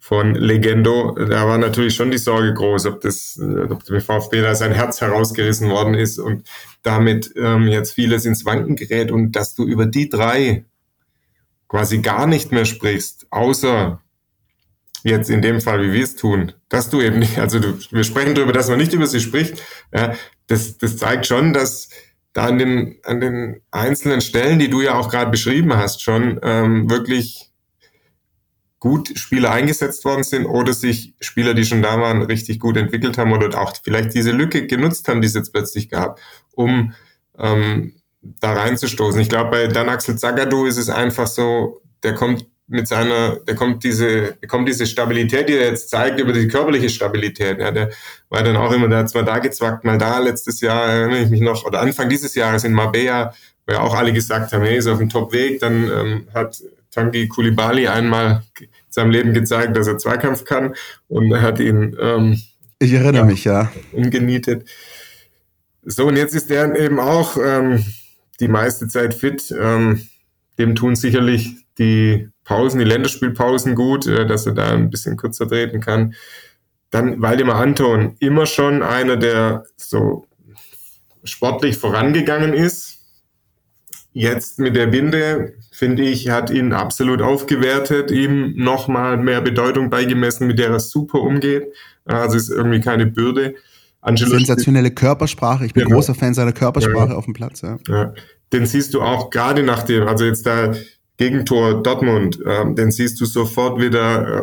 [0.08, 4.40] von Legendo, da war natürlich schon die Sorge groß, ob das, äh, ob dem VfB
[4.40, 6.48] da sein Herz herausgerissen worden ist und
[6.82, 10.64] damit ähm, jetzt vieles ins Wanken gerät und dass du über die drei
[11.68, 14.00] quasi gar nicht mehr sprichst, außer
[15.04, 18.04] jetzt in dem Fall, wie wir es tun, dass du eben nicht, also du, wir
[18.04, 20.14] sprechen darüber, dass man nicht über sie spricht, ja,
[20.46, 21.90] das, das zeigt schon, dass
[22.32, 26.40] da an den, an den einzelnen Stellen, die du ja auch gerade beschrieben hast, schon
[26.42, 27.47] ähm, wirklich
[28.80, 33.18] gut Spieler eingesetzt worden sind oder sich Spieler, die schon da waren, richtig gut entwickelt
[33.18, 36.20] haben oder auch vielleicht diese Lücke genutzt haben, die es jetzt plötzlich gab,
[36.52, 36.94] um
[37.38, 39.20] ähm, da reinzustoßen.
[39.20, 43.54] Ich glaube, bei Dan Axel Zagadou ist es einfach so, der kommt mit seiner, der
[43.54, 47.58] kommt diese, der kommt diese Stabilität, die er jetzt zeigt, über die körperliche Stabilität.
[47.58, 47.90] Ja, der
[48.28, 51.30] war dann auch immer, der hat zwar da gezwackt, mal da, letztes Jahr erinnere ich
[51.30, 53.32] mich noch, oder Anfang dieses Jahres in Marbella,
[53.66, 56.60] wo ja auch alle gesagt haben, hey, ist auf dem Top-Weg, dann ähm, hat
[56.90, 60.74] Tangi Kulibali einmal in seinem Leben gezeigt, dass er Zweikampf kann
[61.08, 61.96] und er hat ihn.
[62.00, 62.40] Ähm,
[62.78, 63.72] ich erinnere ja, mich, ja.
[63.92, 64.68] Umgenietet.
[65.82, 67.84] So, und jetzt ist er eben auch ähm,
[68.40, 69.54] die meiste Zeit fit.
[69.58, 70.06] Ähm,
[70.58, 75.48] dem tun sicherlich die Pausen, die Länderspielpausen gut, äh, dass er da ein bisschen kürzer
[75.48, 76.14] treten kann.
[76.90, 80.26] Dann Waldemar Anton, immer schon einer, der so
[81.24, 82.97] sportlich vorangegangen ist.
[84.18, 90.48] Jetzt mit der Binde finde ich, hat ihn absolut aufgewertet, ihm nochmal mehr Bedeutung beigemessen,
[90.48, 91.68] mit der er super umgeht.
[92.04, 93.54] Also ist irgendwie keine Bürde.
[94.00, 95.66] Angelo Sensationelle Körpersprache.
[95.66, 95.94] Ich bin genau.
[95.94, 97.14] großer Fan seiner Körpersprache ja.
[97.14, 97.60] auf dem Platz.
[97.60, 97.78] Ja.
[97.86, 98.12] ja.
[98.52, 100.72] Den siehst du auch gerade nach dem, also jetzt da
[101.16, 104.42] Gegentor Dortmund, äh, den siehst du sofort wieder, äh,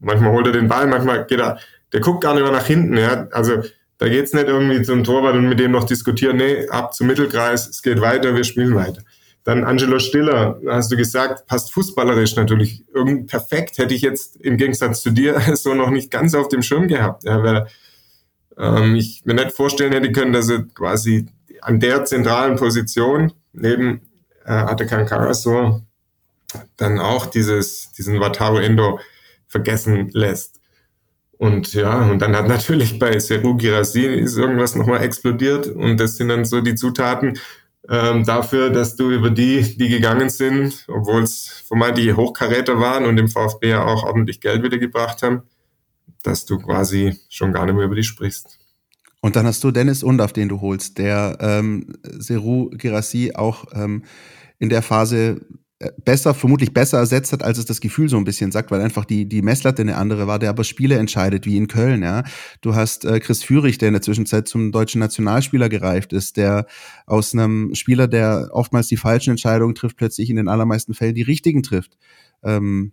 [0.00, 1.58] manchmal holt er den Ball, manchmal geht er,
[1.92, 2.96] der guckt gar nicht mehr nach hinten.
[2.96, 3.28] Ja.
[3.32, 3.64] Also
[3.98, 7.68] da geht's nicht irgendwie zum Torwart und mit dem noch diskutieren, nee, ab zum Mittelkreis,
[7.68, 9.02] es geht weiter, wir spielen weiter.
[9.44, 12.84] Dann Angelo Stiller, hast du gesagt, passt fußballerisch natürlich.
[12.94, 16.62] Irgend perfekt hätte ich jetzt im Gegensatz zu dir so noch nicht ganz auf dem
[16.62, 17.24] Schirm gehabt.
[17.24, 17.66] Ja, weil
[18.56, 21.26] ähm, ich mir nicht vorstellen hätte können, dass er quasi
[21.62, 24.02] an der zentralen Position neben
[24.44, 25.82] äh, Atakan Karaso
[26.76, 29.00] dann auch dieses, diesen Wataru Endo
[29.46, 30.57] vergessen lässt.
[31.38, 36.16] Und ja, und dann hat natürlich bei Seru Girassi ist irgendwas nochmal explodiert und das
[36.16, 37.38] sind dann so die Zutaten,
[37.88, 43.16] ähm, dafür, dass du über die, die gegangen sind, obwohl es vermeintliche Hochkaräter waren und
[43.16, 45.42] dem VfB ja auch ordentlich Geld wieder gebracht haben,
[46.22, 48.58] dass du quasi schon gar nicht mehr über die sprichst.
[49.20, 54.04] Und dann hast du Dennis Undaf, den du holst, der ähm, Seru Girassi auch ähm,
[54.58, 55.40] in der Phase
[56.04, 59.04] besser, vermutlich besser ersetzt hat, als es das Gefühl so ein bisschen sagt, weil einfach
[59.04, 62.24] die, die Messlatte eine andere war, der aber Spiele entscheidet, wie in Köln, ja.
[62.62, 66.66] Du hast äh, Chris Führig, der in der Zwischenzeit zum deutschen Nationalspieler gereift ist, der
[67.06, 71.22] aus einem Spieler, der oftmals die falschen Entscheidungen trifft, plötzlich in den allermeisten Fällen die
[71.22, 71.96] richtigen trifft.
[72.42, 72.92] Ähm,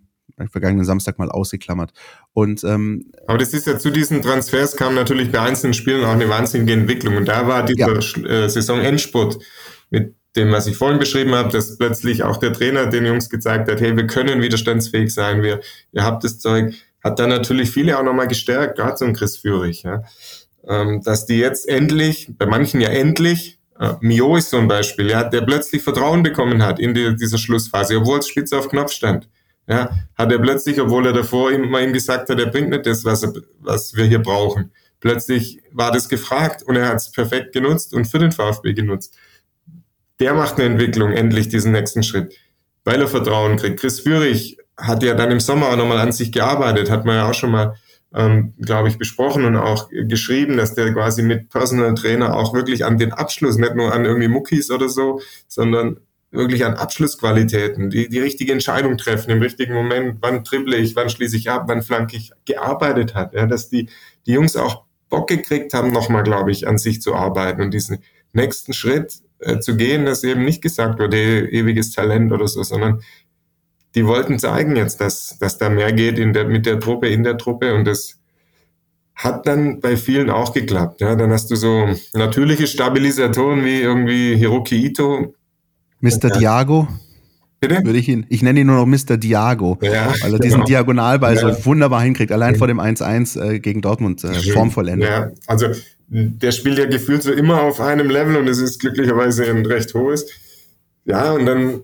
[0.52, 1.94] vergangenen Samstag mal ausgeklammert.
[2.34, 6.12] Und ähm, aber das ist ja zu diesen Transfers kam natürlich bei einzelnen Spielen auch
[6.12, 7.16] eine wahnsinnige Entwicklung.
[7.16, 8.44] Und da war dieser ja.
[8.44, 9.40] äh, Saison-Endspurt
[9.92, 13.70] mit dem, was ich vorhin beschrieben habe, dass plötzlich auch der Trainer den Jungs gezeigt
[13.70, 15.62] hat, hey, wir können widerstandsfähig sein, wir,
[15.92, 16.74] ihr habt das Zeug,
[17.04, 20.04] hat dann natürlich viele auch nochmal gestärkt, gerade so ein Chris Führig, ja.
[20.68, 25.10] Ähm, dass die jetzt endlich, bei manchen ja endlich, äh, Mio ist so ein Beispiel,
[25.10, 28.92] ja, der plötzlich Vertrauen bekommen hat in die, dieser Schlussphase, obwohl es spitz auf Knopf
[28.92, 29.30] stand.
[29.68, 33.04] Ja, hat er plötzlich, obwohl er davor immer ihm gesagt hat, er bringt nicht das,
[33.04, 34.72] was, er, was wir hier brauchen.
[35.00, 39.16] Plötzlich war das gefragt und er hat es perfekt genutzt und für den VfB genutzt
[40.20, 42.36] der macht eine Entwicklung, endlich diesen nächsten Schritt,
[42.84, 43.80] weil er Vertrauen kriegt.
[43.80, 47.30] Chris Führig hat ja dann im Sommer auch nochmal an sich gearbeitet, hat man ja
[47.30, 47.76] auch schon mal,
[48.14, 52.86] ähm, glaube ich, besprochen und auch geschrieben, dass der quasi mit Personal Trainer auch wirklich
[52.86, 55.98] an den Abschluss, nicht nur an irgendwie Muckis oder so, sondern
[56.32, 61.10] wirklich an Abschlussqualitäten, die die richtige Entscheidung treffen im richtigen Moment, wann tripple ich, wann
[61.10, 63.90] schließe ich ab, wann flanke ich, gearbeitet hat, ja, dass die,
[64.26, 68.00] die Jungs auch Bock gekriegt haben, nochmal, glaube ich, an sich zu arbeiten und diesen
[68.34, 73.02] nächsten Schritt äh, zu gehen, dass eben nicht gesagt wurde, ewiges Talent oder so, sondern
[73.96, 77.24] die wollten zeigen jetzt, dass, dass da mehr geht in der, mit der Truppe, in
[77.24, 78.20] der Truppe und das
[79.16, 81.00] hat dann bei vielen auch geklappt.
[81.00, 85.34] Ja, dann hast du so natürliche Stabilisatoren wie irgendwie Hiroki Ito.
[86.02, 86.30] Mr.
[86.38, 86.90] Diago.
[87.60, 87.84] Bitte?
[87.84, 89.18] Würde ich ihn, ich nenne ihn nur noch Mr.
[89.18, 90.66] Diago, ja, weil er diesen genau.
[90.66, 91.54] Diagonalball ja.
[91.54, 95.10] so wunderbar hinkriegt, allein vor dem 1-1 äh, gegen Dortmund äh, formvollendet.
[95.10, 95.68] Ja, also
[96.08, 99.94] der spielt ja gefühlt so immer auf einem Level und es ist glücklicherweise ein recht
[99.94, 100.28] hohes.
[101.06, 101.82] Ja, und dann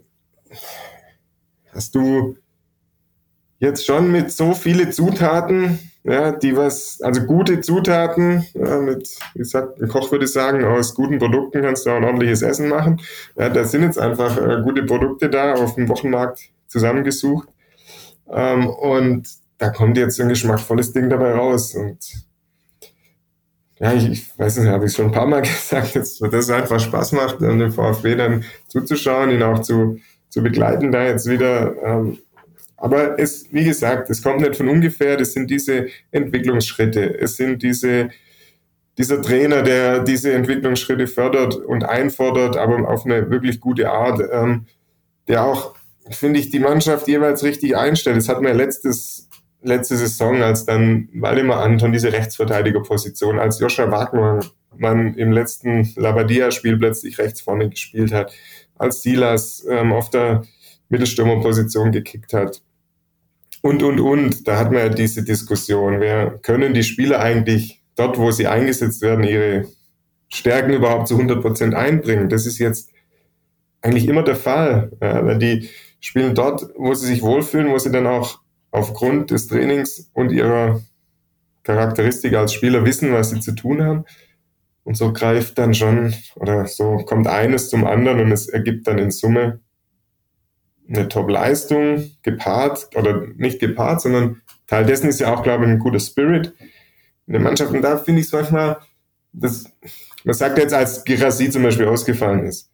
[1.74, 2.38] hast du
[3.60, 9.40] jetzt schon mit so viele Zutaten, ja, die was, also gute Zutaten, ja, mit, wie
[9.40, 13.00] gesagt, ein Koch würde sagen, aus guten Produkten kannst du auch ein ordentliches Essen machen.
[13.38, 17.48] Ja, da sind jetzt einfach äh, gute Produkte da auf dem Wochenmarkt zusammengesucht.
[18.32, 19.28] Ähm, und
[19.60, 21.76] da kommt jetzt ein geschmackvolles Ding dabei raus.
[21.76, 22.00] Und
[23.80, 26.80] ja, ich, ich weiß nicht, habe ich schon ein paar Mal gesagt, dass das einfach
[26.80, 30.00] Spaß macht, dem VfB dann zuzuschauen, ihn auch zu,
[30.30, 32.18] zu begleiten, da jetzt wieder ähm,
[32.82, 35.16] aber es, wie gesagt, es kommt nicht von ungefähr.
[35.16, 37.20] Das sind diese Entwicklungsschritte.
[37.20, 38.10] Es sind diese,
[38.98, 44.66] dieser Trainer, der diese Entwicklungsschritte fördert und einfordert, aber auf eine wirklich gute Art, ähm,
[45.28, 45.76] der auch,
[46.10, 48.18] finde ich, die Mannschaft jeweils richtig einstellt.
[48.18, 49.30] Das hatten wir letztes,
[49.62, 54.40] letzte Saison, als dann Waldemar Anton diese Rechtsverteidigerposition, als Joscha Wagner
[54.76, 58.34] man im letzten Labadia-Spiel plötzlich rechts vorne gespielt hat,
[58.80, 60.42] als Silas ähm, auf der
[60.90, 62.64] Mittelstürmerposition gekickt hat
[63.62, 64.48] und, und, und.
[64.48, 66.00] Da hat man ja diese Diskussion.
[66.00, 69.68] Wer können die Spieler eigentlich dort, wo sie eingesetzt werden, ihre
[70.30, 72.30] Stärken überhaupt zu 100 Prozent einbringen?
[72.30, 72.90] Das ist jetzt
[73.82, 74.92] eigentlich immer der Fall.
[75.02, 78.40] Ja, weil die spielen dort, wo sie sich wohlfühlen, wo sie dann auch
[78.72, 80.82] aufgrund des Trainings und ihrer
[81.64, 84.06] Charakteristik als Spieler wissen, was sie zu tun haben.
[84.84, 88.98] Und so greift dann schon, oder so kommt eines zum anderen und es ergibt dann
[88.98, 89.60] in Summe
[90.92, 95.80] eine Top-Leistung gepaart, oder nicht gepaart, sondern Teil dessen ist ja auch, glaube ich, ein
[95.80, 96.54] guter Spirit
[97.28, 97.72] in der Mannschaft.
[97.74, 98.78] Und da finde ich es manchmal,
[99.34, 99.66] das,
[100.24, 102.70] man sagt jetzt, als Girassi zum Beispiel ausgefallen ist,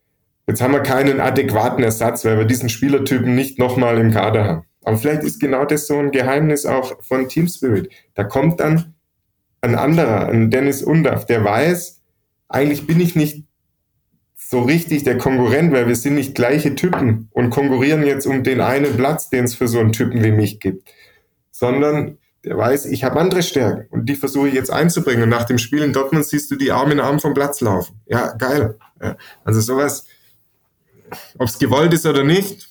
[0.47, 4.63] jetzt haben wir keinen adäquaten Ersatz, weil wir diesen Spielertypen nicht nochmal im Kader haben.
[4.84, 7.89] Aber vielleicht ist genau das so ein Geheimnis auch von Team Spirit.
[8.13, 8.93] Da kommt dann
[9.61, 12.01] ein anderer, ein Dennis Undaff, der weiß,
[12.47, 13.46] eigentlich bin ich nicht
[14.49, 18.61] so richtig der Konkurrent, weil wir sind nicht gleiche Typen und konkurrieren jetzt um den
[18.61, 20.87] einen Platz, den es für so einen Typen wie mich gibt,
[21.51, 25.23] sondern der weiß, ich habe andere Stärken und die versuche ich jetzt einzubringen.
[25.23, 27.99] Und nach dem Spiel in Dortmund siehst du die Arme in Arm vom Platz laufen.
[28.05, 28.77] Ja, geil.
[29.01, 30.05] Ja, also sowas,
[31.37, 32.69] ob es gewollt ist oder nicht,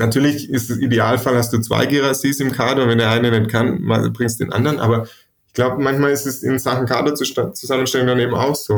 [0.00, 3.52] natürlich ist es Idealfall, hast du zwei Gerassis im Kader und wenn der eine nicht
[3.52, 4.80] kann, bringst du den anderen.
[4.80, 5.06] Aber
[5.46, 8.74] ich glaube, manchmal ist es in Sachen Kaderzusammenstellung dann eben auch so.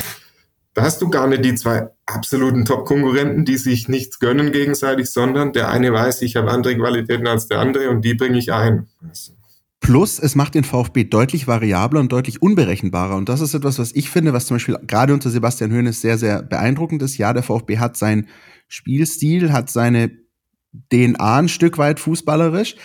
[0.74, 5.52] Da hast du gar nicht die zwei absoluten Top-Konkurrenten, die sich nichts gönnen gegenseitig, sondern
[5.52, 8.86] der eine weiß, ich habe andere Qualitäten als der andere und die bringe ich ein.
[9.80, 13.16] Plus, es macht den VfB deutlich variabler und deutlich unberechenbarer.
[13.16, 16.18] Und das ist etwas, was ich finde, was zum Beispiel gerade unter Sebastian Hoeneß sehr,
[16.18, 17.16] sehr beeindruckend ist.
[17.16, 18.28] Ja, der VfB hat seinen
[18.68, 20.10] Spielstil, hat seine
[20.92, 22.76] DNA ein Stück weit fußballerisch.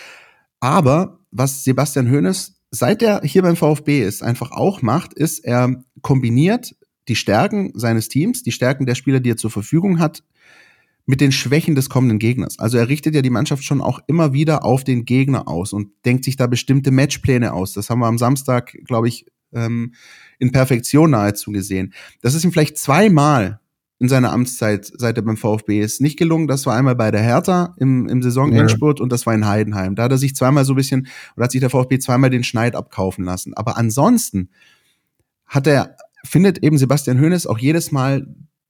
[0.58, 5.84] Aber was Sebastian Hoeneß, seit er hier beim VfB ist, einfach auch macht, ist, er
[6.00, 6.74] kombiniert
[7.08, 10.22] die Stärken seines Teams, die Stärken der Spieler, die er zur Verfügung hat,
[11.06, 12.58] mit den Schwächen des kommenden Gegners.
[12.58, 15.90] Also er richtet ja die Mannschaft schon auch immer wieder auf den Gegner aus und
[16.04, 17.72] denkt sich da bestimmte Matchpläne aus.
[17.72, 19.94] Das haben wir am Samstag, glaube ich, ähm,
[20.40, 21.94] in Perfektion nahezu gesehen.
[22.22, 23.60] Das ist ihm vielleicht zweimal
[23.98, 26.48] in seiner Amtszeit, seit er beim VfB ist, nicht gelungen.
[26.48, 29.02] Das war einmal bei der Hertha im, im Saisonendspurt ja.
[29.02, 29.94] und das war in Heidenheim.
[29.94, 32.44] Da hat er sich zweimal so ein bisschen, oder hat sich der VfB zweimal den
[32.44, 33.54] Schneid abkaufen lassen.
[33.54, 34.50] Aber ansonsten
[35.46, 35.96] hat er
[36.26, 38.26] findet eben Sebastian Hoeneß auch jedes Mal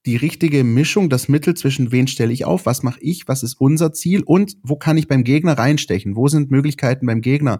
[0.06, 3.60] die richtige Mischung, das Mittel zwischen wen stelle ich auf, was mache ich, was ist
[3.60, 7.58] unser Ziel und wo kann ich beim Gegner reinstechen, wo sind Möglichkeiten beim Gegner,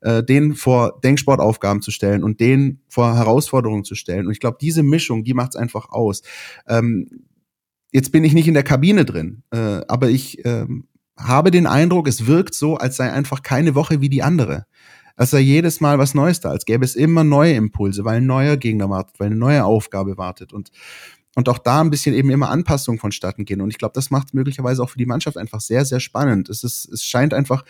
[0.00, 4.26] äh, den vor Denksportaufgaben zu stellen und den vor Herausforderungen zu stellen.
[4.26, 6.22] Und ich glaube, diese Mischung, die macht es einfach aus.
[6.68, 7.08] Ähm,
[7.92, 10.66] jetzt bin ich nicht in der Kabine drin, äh, aber ich äh,
[11.16, 14.66] habe den Eindruck, es wirkt so, als sei einfach keine Woche wie die andere
[15.16, 18.26] als sei jedes Mal was Neues da, als gäbe es immer neue Impulse, weil ein
[18.26, 20.70] neuer Gegner wartet, weil eine neue Aufgabe wartet und
[21.36, 23.60] und auch da ein bisschen eben immer Anpassungen vonstatten gehen.
[23.60, 26.48] Und ich glaube, das macht möglicherweise auch für die Mannschaft einfach sehr, sehr spannend.
[26.48, 27.64] Es ist, es scheint einfach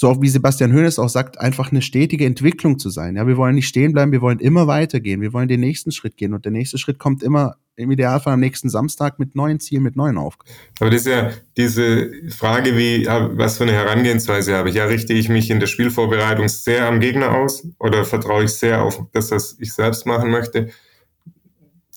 [0.00, 3.16] so auch wie Sebastian Hoeneß auch sagt, einfach eine stetige Entwicklung zu sein.
[3.16, 6.16] Ja, wir wollen nicht stehen bleiben, wir wollen immer weitergehen, wir wollen den nächsten Schritt
[6.16, 9.82] gehen und der nächste Schritt kommt immer im Idealfall am nächsten Samstag mit neuen Zielen,
[9.82, 10.50] mit neuen Aufgaben.
[10.80, 14.76] Aber das ist ja diese Frage, wie, was für eine Herangehensweise habe ich?
[14.76, 18.82] Ja, richte ich mich in der Spielvorbereitung sehr am Gegner aus oder vertraue ich sehr
[18.82, 20.70] auf das, was ich selbst machen möchte?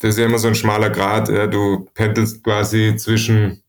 [0.02, 1.30] Das ist ja immer so ein schmaler Grad.
[1.30, 3.63] Ja, du pendelst quasi zwischen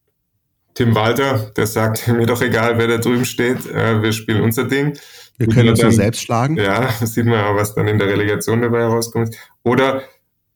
[0.75, 4.64] Tim Walter, der sagt, mir doch egal, wer da drüben steht, äh, wir spielen unser
[4.64, 4.99] Ding.
[5.39, 6.57] Wir können uns nur selbst schlagen.
[6.57, 9.35] Ja, sieht man ja, was dann in der Relegation dabei herauskommt.
[9.62, 10.03] Oder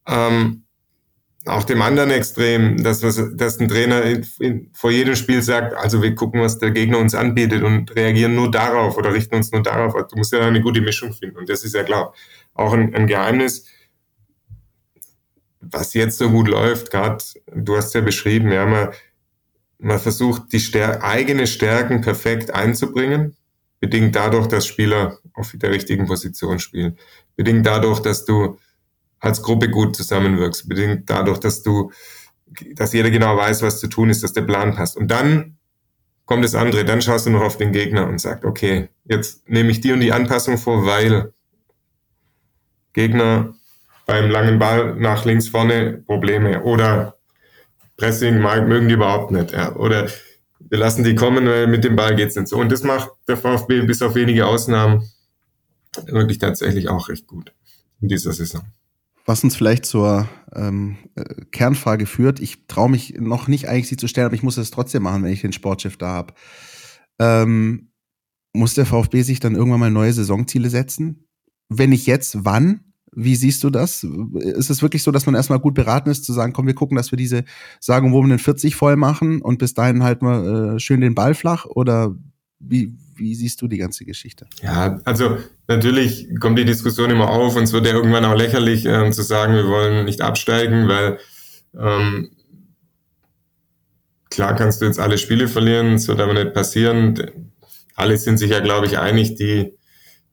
[0.06, 0.64] ähm,
[1.46, 5.74] auch dem anderen Extrem, dass, was, dass ein Trainer in, in, vor jedem Spiel sagt,
[5.74, 9.50] also wir gucken, was der Gegner uns anbietet und reagieren nur darauf oder richten uns
[9.50, 9.94] nur darauf.
[9.94, 11.38] Du musst ja eine gute Mischung finden.
[11.38, 12.12] Und das ist ja klar
[12.54, 13.64] auch ein, ein Geheimnis,
[15.60, 17.22] was jetzt so gut läuft, gerade,
[17.54, 18.88] du hast ja beschrieben, ja, man,
[19.78, 23.36] man versucht, die Stär eigene Stärken perfekt einzubringen,
[23.80, 26.98] bedingt dadurch, dass Spieler auf der richtigen Position spielen,
[27.36, 28.58] bedingt dadurch, dass du
[29.20, 31.92] als Gruppe gut zusammenwirkst, bedingt dadurch, dass du,
[32.74, 34.96] dass jeder genau weiß, was zu tun ist, dass der Plan passt.
[34.96, 35.58] Und dann
[36.26, 39.70] kommt das andere, dann schaust du noch auf den Gegner und sagst, okay, jetzt nehme
[39.70, 41.32] ich die und die Anpassung vor, weil
[42.92, 43.54] Gegner
[44.06, 47.17] beim langen Ball nach links vorne Probleme oder
[47.98, 49.52] Pressing mögen die überhaupt nicht.
[49.52, 49.76] Ja.
[49.76, 50.08] Oder
[50.60, 52.56] wir lassen die kommen, weil mit dem Ball geht's nicht so.
[52.56, 55.10] Und das macht der VfB bis auf wenige Ausnahmen
[56.06, 57.52] wirklich tatsächlich auch recht gut
[58.00, 58.62] in dieser Saison
[59.28, 61.22] was uns vielleicht zur ähm, äh,
[61.52, 62.40] Kernfrage führt.
[62.40, 65.22] Ich traue mich noch nicht eigentlich, sie zu stellen, aber ich muss es trotzdem machen,
[65.22, 66.34] wenn ich den Sportchef da habe.
[67.18, 67.90] Ähm,
[68.54, 71.28] muss der VfB sich dann irgendwann mal neue Saisonziele setzen?
[71.68, 72.87] Wenn nicht jetzt, wann?
[73.20, 74.04] Wie siehst du das?
[74.04, 76.96] Ist es wirklich so, dass man erstmal gut beraten ist, zu sagen, komm, wir gucken,
[76.96, 77.42] dass wir diese
[77.80, 81.16] Sagen, wo wir den 40 voll machen und bis dahin halt mal äh, schön den
[81.16, 81.64] Ball flach?
[81.64, 82.14] Oder
[82.60, 84.46] wie, wie siehst du die ganze Geschichte?
[84.62, 88.86] Ja, also natürlich kommt die Diskussion immer auf und es wird ja irgendwann auch lächerlich
[88.86, 91.18] äh, zu sagen, wir wollen nicht absteigen, weil
[91.76, 92.30] ähm,
[94.30, 97.18] klar kannst du jetzt alle Spiele verlieren, es wird aber nicht passieren.
[97.96, 99.76] Alle sind sich ja, glaube ich, einig, die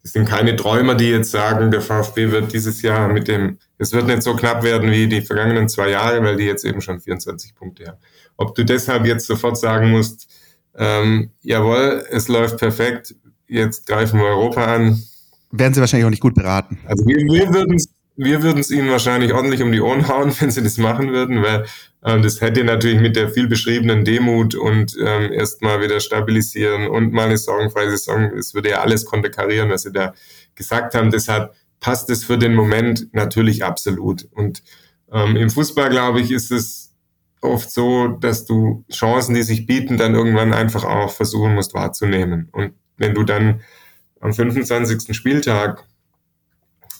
[0.05, 3.91] es sind keine Träumer, die jetzt sagen, der VfB wird dieses Jahr mit dem, es
[3.91, 6.99] wird nicht so knapp werden wie die vergangenen zwei Jahre, weil die jetzt eben schon
[6.99, 7.97] 24 Punkte haben.
[8.37, 10.27] Ob du deshalb jetzt sofort sagen musst,
[10.75, 13.15] ähm, jawohl, es läuft perfekt,
[13.47, 15.01] jetzt greifen wir Europa an.
[15.49, 16.77] Werden sie wahrscheinlich auch nicht gut beraten.
[16.85, 17.87] Also wir, wir würden es
[18.18, 21.43] wir würden es ihnen wahrscheinlich ordentlich um die Ohren hauen, wenn sie das machen würden,
[21.43, 21.66] weil
[22.03, 27.13] ähm, das hätte natürlich mit der viel beschriebenen Demut und ähm, erstmal wieder stabilisieren und
[27.13, 30.13] mal eine sorgenfreie Saison, es würde ja alles konterkarieren, was sie da
[30.55, 31.11] gesagt haben.
[31.11, 34.28] Deshalb passt es für den Moment natürlich absolut.
[34.32, 34.63] Und
[35.11, 36.93] ähm, im Fußball, glaube ich, ist es
[37.41, 42.49] oft so, dass du Chancen, die sich bieten, dann irgendwann einfach auch versuchen musst wahrzunehmen.
[42.51, 43.61] Und wenn du dann
[44.20, 45.16] am 25.
[45.16, 45.86] Spieltag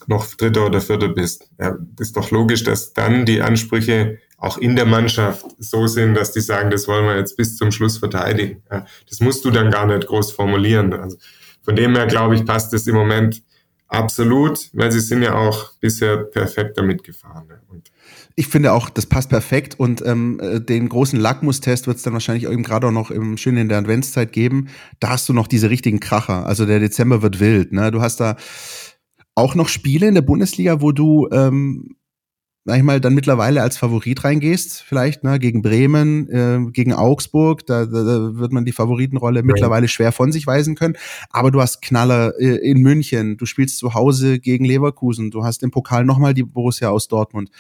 [0.08, 4.76] noch Dritter oder Vierter bist, ja, ist doch logisch, dass dann die Ansprüche auch in
[4.76, 8.62] der Mannschaft so sind, dass die sagen, das wollen wir jetzt bis zum Schluss verteidigen.
[8.72, 10.94] Ja, das musst du dann gar nicht groß formulieren.
[10.94, 11.18] Also
[11.64, 13.42] von dem her, glaube ich, passt es im Moment
[13.88, 17.48] absolut, weil sie sind ja auch bisher perfekt damit gefahren.
[17.70, 17.92] Und
[18.36, 22.14] ich finde auch, das passt perfekt und ähm, äh, den großen Lackmustest wird es dann
[22.14, 24.68] wahrscheinlich eben gerade auch noch im, schön in der Adventszeit geben.
[25.00, 26.46] Da hast du noch diese richtigen Kracher.
[26.46, 27.72] Also der Dezember wird wild.
[27.72, 27.92] Ne?
[27.92, 28.36] Du hast da
[29.36, 31.98] auch noch Spiele in der Bundesliga, wo du ähm,
[32.68, 37.64] sag ich mal, dann mittlerweile als Favorit reingehst, vielleicht, ne, gegen Bremen, äh, gegen Augsburg,
[37.68, 39.46] da, da, da wird man die Favoritenrolle ja.
[39.46, 40.98] mittlerweile schwer von sich weisen können.
[41.30, 45.62] Aber du hast Knaller äh, in München, du spielst zu Hause gegen Leverkusen, du hast
[45.62, 47.52] im Pokal nochmal die Borussia aus Dortmund.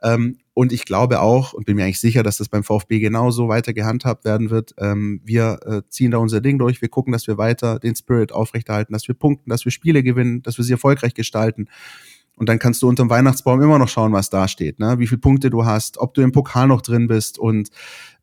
[0.00, 3.48] Ähm, und ich glaube auch und bin mir eigentlich sicher, dass das beim VfB genauso
[3.48, 4.74] weiter gehandhabt werden wird.
[4.78, 8.30] Ähm, wir äh, ziehen da unser Ding durch, wir gucken, dass wir weiter den Spirit
[8.32, 11.68] aufrechterhalten, dass wir punkten, dass wir Spiele gewinnen, dass wir sie erfolgreich gestalten.
[12.36, 14.98] Und dann kannst du unterm Weihnachtsbaum immer noch schauen, was da steht, ne?
[14.98, 17.70] wie viele Punkte du hast, ob du im Pokal noch drin bist und,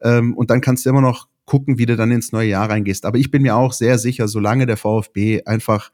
[0.01, 3.05] ähm, und dann kannst du immer noch gucken, wie du dann ins neue Jahr reingehst.
[3.05, 5.91] Aber ich bin mir auch sehr sicher, solange der VfB einfach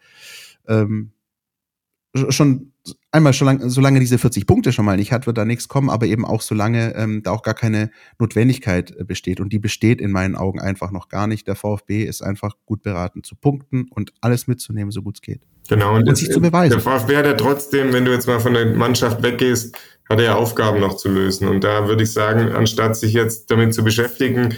[0.67, 1.11] ähm,
[2.29, 2.73] schon
[3.15, 5.89] einmal schon lang, solange diese 40 Punkte schon mal nicht hat, wird da nichts kommen,
[5.89, 7.89] aber eben auch solange ähm, da auch gar keine
[8.19, 9.39] Notwendigkeit äh, besteht.
[9.39, 11.47] Und die besteht in meinen Augen einfach noch gar nicht.
[11.47, 15.41] Der VfB ist einfach gut beraten zu punkten und alles mitzunehmen, so gut es geht.
[15.67, 16.71] Genau, und, und sich zu beweisen.
[16.71, 19.75] Der VfB hat ja trotzdem, wenn du jetzt mal von der Mannschaft weggehst,
[20.09, 21.47] hat er ja Aufgaben noch zu lösen.
[21.47, 24.53] Und da würde ich sagen, anstatt sich jetzt damit zu beschäftigen,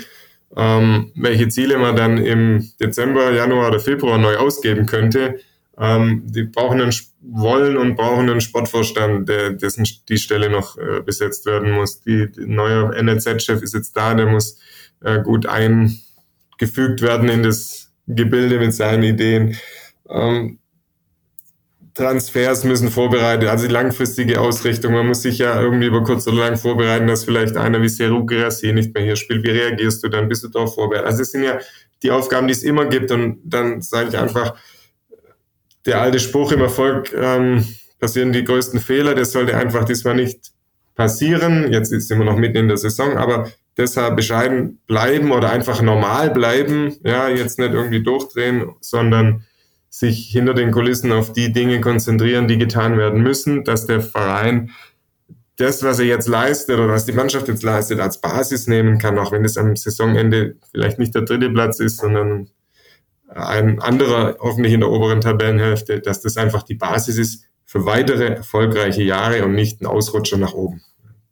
[0.56, 5.40] ähm, welche Ziele man dann im Dezember, Januar oder Februar neu ausgeben könnte,
[5.80, 11.02] ähm, die brauchen einen, wollen und brauchen einen Sportvorstand, der, dessen die Stelle noch äh,
[11.02, 12.02] besetzt werden muss.
[12.02, 14.58] Die, die neue NLZ-Chef ist jetzt da, der muss
[15.04, 19.58] äh, gut eingefügt werden in das Gebilde mit seinen Ideen.
[20.10, 20.60] Ähm,
[21.94, 24.94] Transfers müssen vorbereitet, also die langfristige Ausrichtung.
[24.94, 28.24] Man muss sich ja irgendwie über kurz oder lang vorbereiten, dass vielleicht einer wie Seru
[28.24, 29.44] Gerassi nicht mehr hier spielt.
[29.44, 30.30] Wie reagierst du dann?
[30.30, 31.08] Bist du darauf vorbereitet?
[31.08, 31.60] Also es sind ja
[32.04, 33.10] die Aufgaben, die es immer gibt.
[33.10, 34.56] Und dann sage ich einfach,
[35.88, 37.66] der alte Spruch im Erfolg ähm,
[38.00, 40.52] passieren die größten Fehler, das sollte einfach diesmal nicht
[40.96, 41.72] passieren.
[41.72, 46.32] Jetzt sind wir noch mitten in der Saison, aber deshalb bescheiden bleiben oder einfach normal
[46.32, 49.46] bleiben, ja, jetzt nicht irgendwie durchdrehen, sondern
[49.90, 54.72] sich hinter den Kulissen auf die Dinge konzentrieren, die getan werden müssen, dass der Verein
[55.56, 59.18] das, was er jetzt leistet oder was die Mannschaft jetzt leistet, als Basis nehmen kann,
[59.18, 62.50] auch wenn es am Saisonende vielleicht nicht der dritte Platz ist, sondern
[63.28, 68.36] ein anderer, hoffentlich in der oberen Tabellenhälfte, dass das einfach die Basis ist für weitere
[68.36, 70.82] erfolgreiche Jahre und nicht ein Ausrutscher nach oben.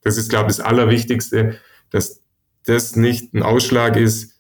[0.02, 1.58] Das ist, glaube ich, das Allerwichtigste,
[1.90, 2.22] dass
[2.66, 4.34] das nicht ein Ausschlag ist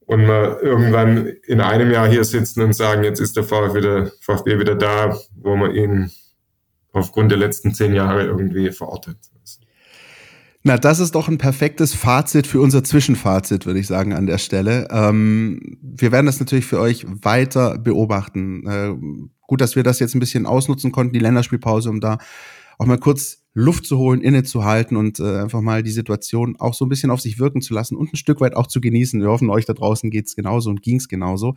[0.00, 4.12] und wir irgendwann in einem Jahr hier sitzen und sagen, jetzt ist der VfB wieder,
[4.20, 6.10] VfB wieder da, wo man ihn
[6.92, 9.18] aufgrund der letzten zehn Jahre irgendwie verortet.
[10.66, 14.38] Na, das ist doch ein perfektes Fazit für unser Zwischenfazit, würde ich sagen, an der
[14.38, 14.88] Stelle.
[14.90, 18.66] Ähm, wir werden das natürlich für euch weiter beobachten.
[18.66, 18.92] Äh,
[19.42, 22.18] gut, dass wir das jetzt ein bisschen ausnutzen konnten, die Länderspielpause, um da
[22.78, 26.84] auch mal kurz Luft zu holen, innezuhalten und äh, einfach mal die Situation auch so
[26.84, 29.20] ein bisschen auf sich wirken zu lassen und ein Stück weit auch zu genießen.
[29.20, 31.54] Wir hoffen, euch da draußen geht's genauso und ging's genauso.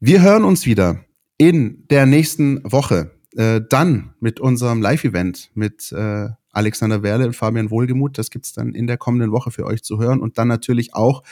[0.00, 1.04] Wir hören uns wieder
[1.38, 3.12] in der nächsten Woche.
[3.36, 8.18] Äh, dann mit unserem Live-Event mit äh, Alexander Werle und Fabian Wohlgemuth.
[8.18, 10.20] Das gibt's dann in der kommenden Woche für euch zu hören.
[10.20, 11.22] Und dann natürlich auch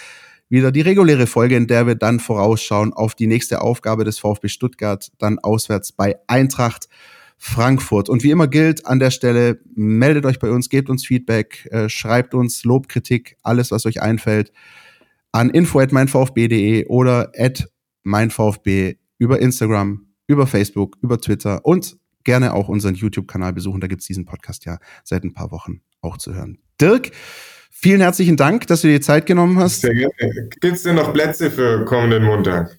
[0.49, 4.49] wieder die reguläre Folge, in der wir dann vorausschauen auf die nächste Aufgabe des VfB
[4.49, 6.89] Stuttgart, dann auswärts bei Eintracht
[7.39, 8.09] Frankfurt.
[8.09, 11.89] Und wie immer gilt an der Stelle, meldet euch bei uns, gebt uns Feedback, äh,
[11.89, 14.53] schreibt uns Lob, Kritik, alles, was euch einfällt,
[15.33, 17.69] an info at meinvfb.de oder at
[18.05, 23.81] meinvfb über Instagram, über Facebook, über Twitter und gerne auch unseren YouTube-Kanal besuchen.
[23.81, 26.59] Da gibt's diesen Podcast ja seit ein paar Wochen auch zu hören.
[26.81, 27.11] Dirk,
[27.71, 29.83] vielen herzlichen Dank, dass du dir Zeit genommen hast.
[29.83, 30.49] Sehr gerne.
[30.61, 32.77] Gibt's denn noch Plätze für kommenden Montag?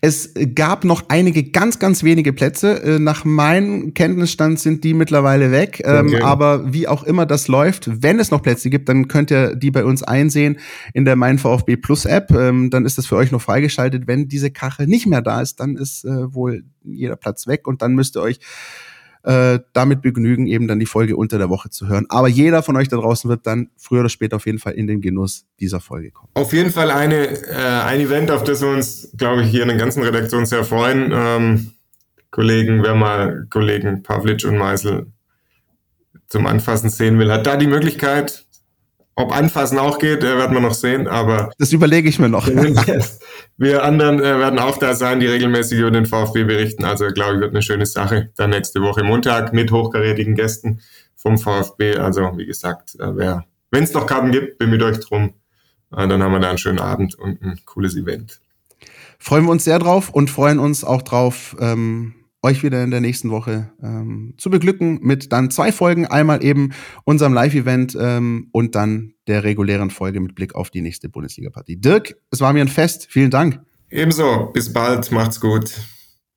[0.00, 2.82] Es gab noch einige ganz, ganz wenige Plätze.
[2.82, 5.82] Äh, nach meinem Kenntnisstand sind die mittlerweile weg.
[5.84, 6.22] Ähm, okay.
[6.22, 9.72] Aber wie auch immer das läuft, wenn es noch Plätze gibt, dann könnt ihr die
[9.72, 10.58] bei uns einsehen
[10.94, 12.30] in der Mein VfB Plus App.
[12.30, 14.06] Ähm, dann ist das für euch noch freigeschaltet.
[14.06, 17.82] Wenn diese Kachel nicht mehr da ist, dann ist äh, wohl jeder Platz weg und
[17.82, 18.38] dann müsst ihr euch
[19.22, 22.06] äh, damit begnügen, eben dann die Folge unter der Woche zu hören.
[22.08, 24.86] Aber jeder von euch da draußen wird dann früher oder später auf jeden Fall in
[24.86, 26.30] den Genuss dieser Folge kommen.
[26.34, 29.68] Auf jeden Fall eine, äh, ein Event, auf das wir uns, glaube ich, hier in
[29.68, 31.10] der ganzen Redaktion sehr freuen.
[31.12, 31.72] Ähm,
[32.30, 35.06] Kollegen, wer mal Kollegen Pavlic und Meisel
[36.28, 38.46] zum Anfassen sehen will, hat da die Möglichkeit,
[39.16, 41.50] ob anfassen auch geht, äh, werden wir noch sehen, aber.
[41.58, 42.46] Das überlege ich mir noch.
[43.56, 46.84] wir anderen äh, werden auch da sein, die regelmäßig über den VfB berichten.
[46.84, 48.30] Also, glaube ich, wird eine schöne Sache.
[48.36, 50.80] Dann nächste Woche Montag mit hochkarätigen Gästen
[51.16, 51.96] vom VfB.
[51.96, 55.34] Also, wie gesagt, äh, wer, wenn es noch Karten gibt, bemüht euch drum.
[55.92, 58.40] Äh, dann haben wir da einen schönen Abend und ein cooles Event.
[59.18, 63.00] Freuen wir uns sehr drauf und freuen uns auch drauf, ähm, euch wieder in der
[63.00, 66.06] nächsten Woche ähm, zu beglücken mit dann zwei Folgen.
[66.06, 66.72] Einmal eben
[67.04, 71.76] unserem Live-Event ähm, und dann der regulären Folge mit Blick auf die nächste Bundesliga-Partie.
[71.76, 73.06] Dirk, es war mir ein Fest.
[73.10, 73.60] Vielen Dank.
[73.90, 74.50] Ebenso.
[74.52, 75.10] Bis bald.
[75.12, 75.72] Macht's gut.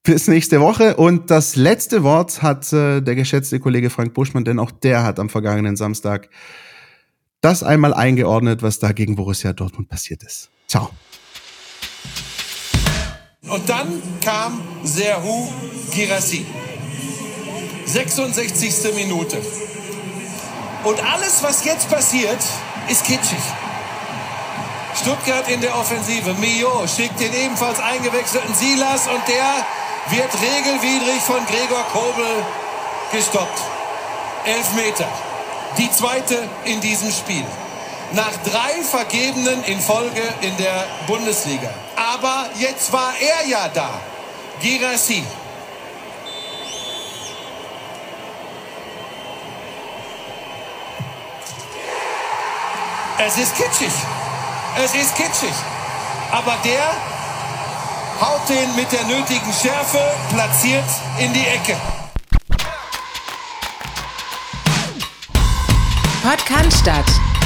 [0.03, 0.97] Bis nächste Woche.
[0.97, 5.19] Und das letzte Wort hat äh, der geschätzte Kollege Frank Buschmann, denn auch der hat
[5.19, 6.29] am vergangenen Samstag
[7.39, 10.49] das einmal eingeordnet, was da gegen Borussia Dortmund passiert ist.
[10.67, 10.89] Ciao.
[13.47, 15.49] Und dann kam Serhu
[15.91, 16.45] Girassi.
[17.85, 18.95] 66.
[18.95, 19.41] Minute.
[20.85, 22.39] Und alles, was jetzt passiert,
[22.89, 23.43] ist kitschig.
[24.95, 26.33] Stuttgart in der Offensive.
[26.35, 32.45] Mio schickt den ebenfalls eingewechselten Silas und der wird regelwidrig von Gregor Kobel
[33.11, 33.59] gestoppt.
[34.45, 35.07] Elf Meter.
[35.77, 37.45] Die zweite in diesem Spiel
[38.13, 41.69] nach drei Vergebenen in Folge in der Bundesliga.
[41.95, 43.89] Aber jetzt war er ja da,
[44.61, 45.23] Girassi.
[53.25, 53.93] Es ist kitschig.
[54.83, 55.53] Es ist kitschig.
[56.31, 56.83] Aber der
[58.19, 59.99] haut den mit der nötigen Schärfe
[60.29, 60.83] platziert
[61.19, 61.77] in die Ecke.
[66.21, 66.85] Podcast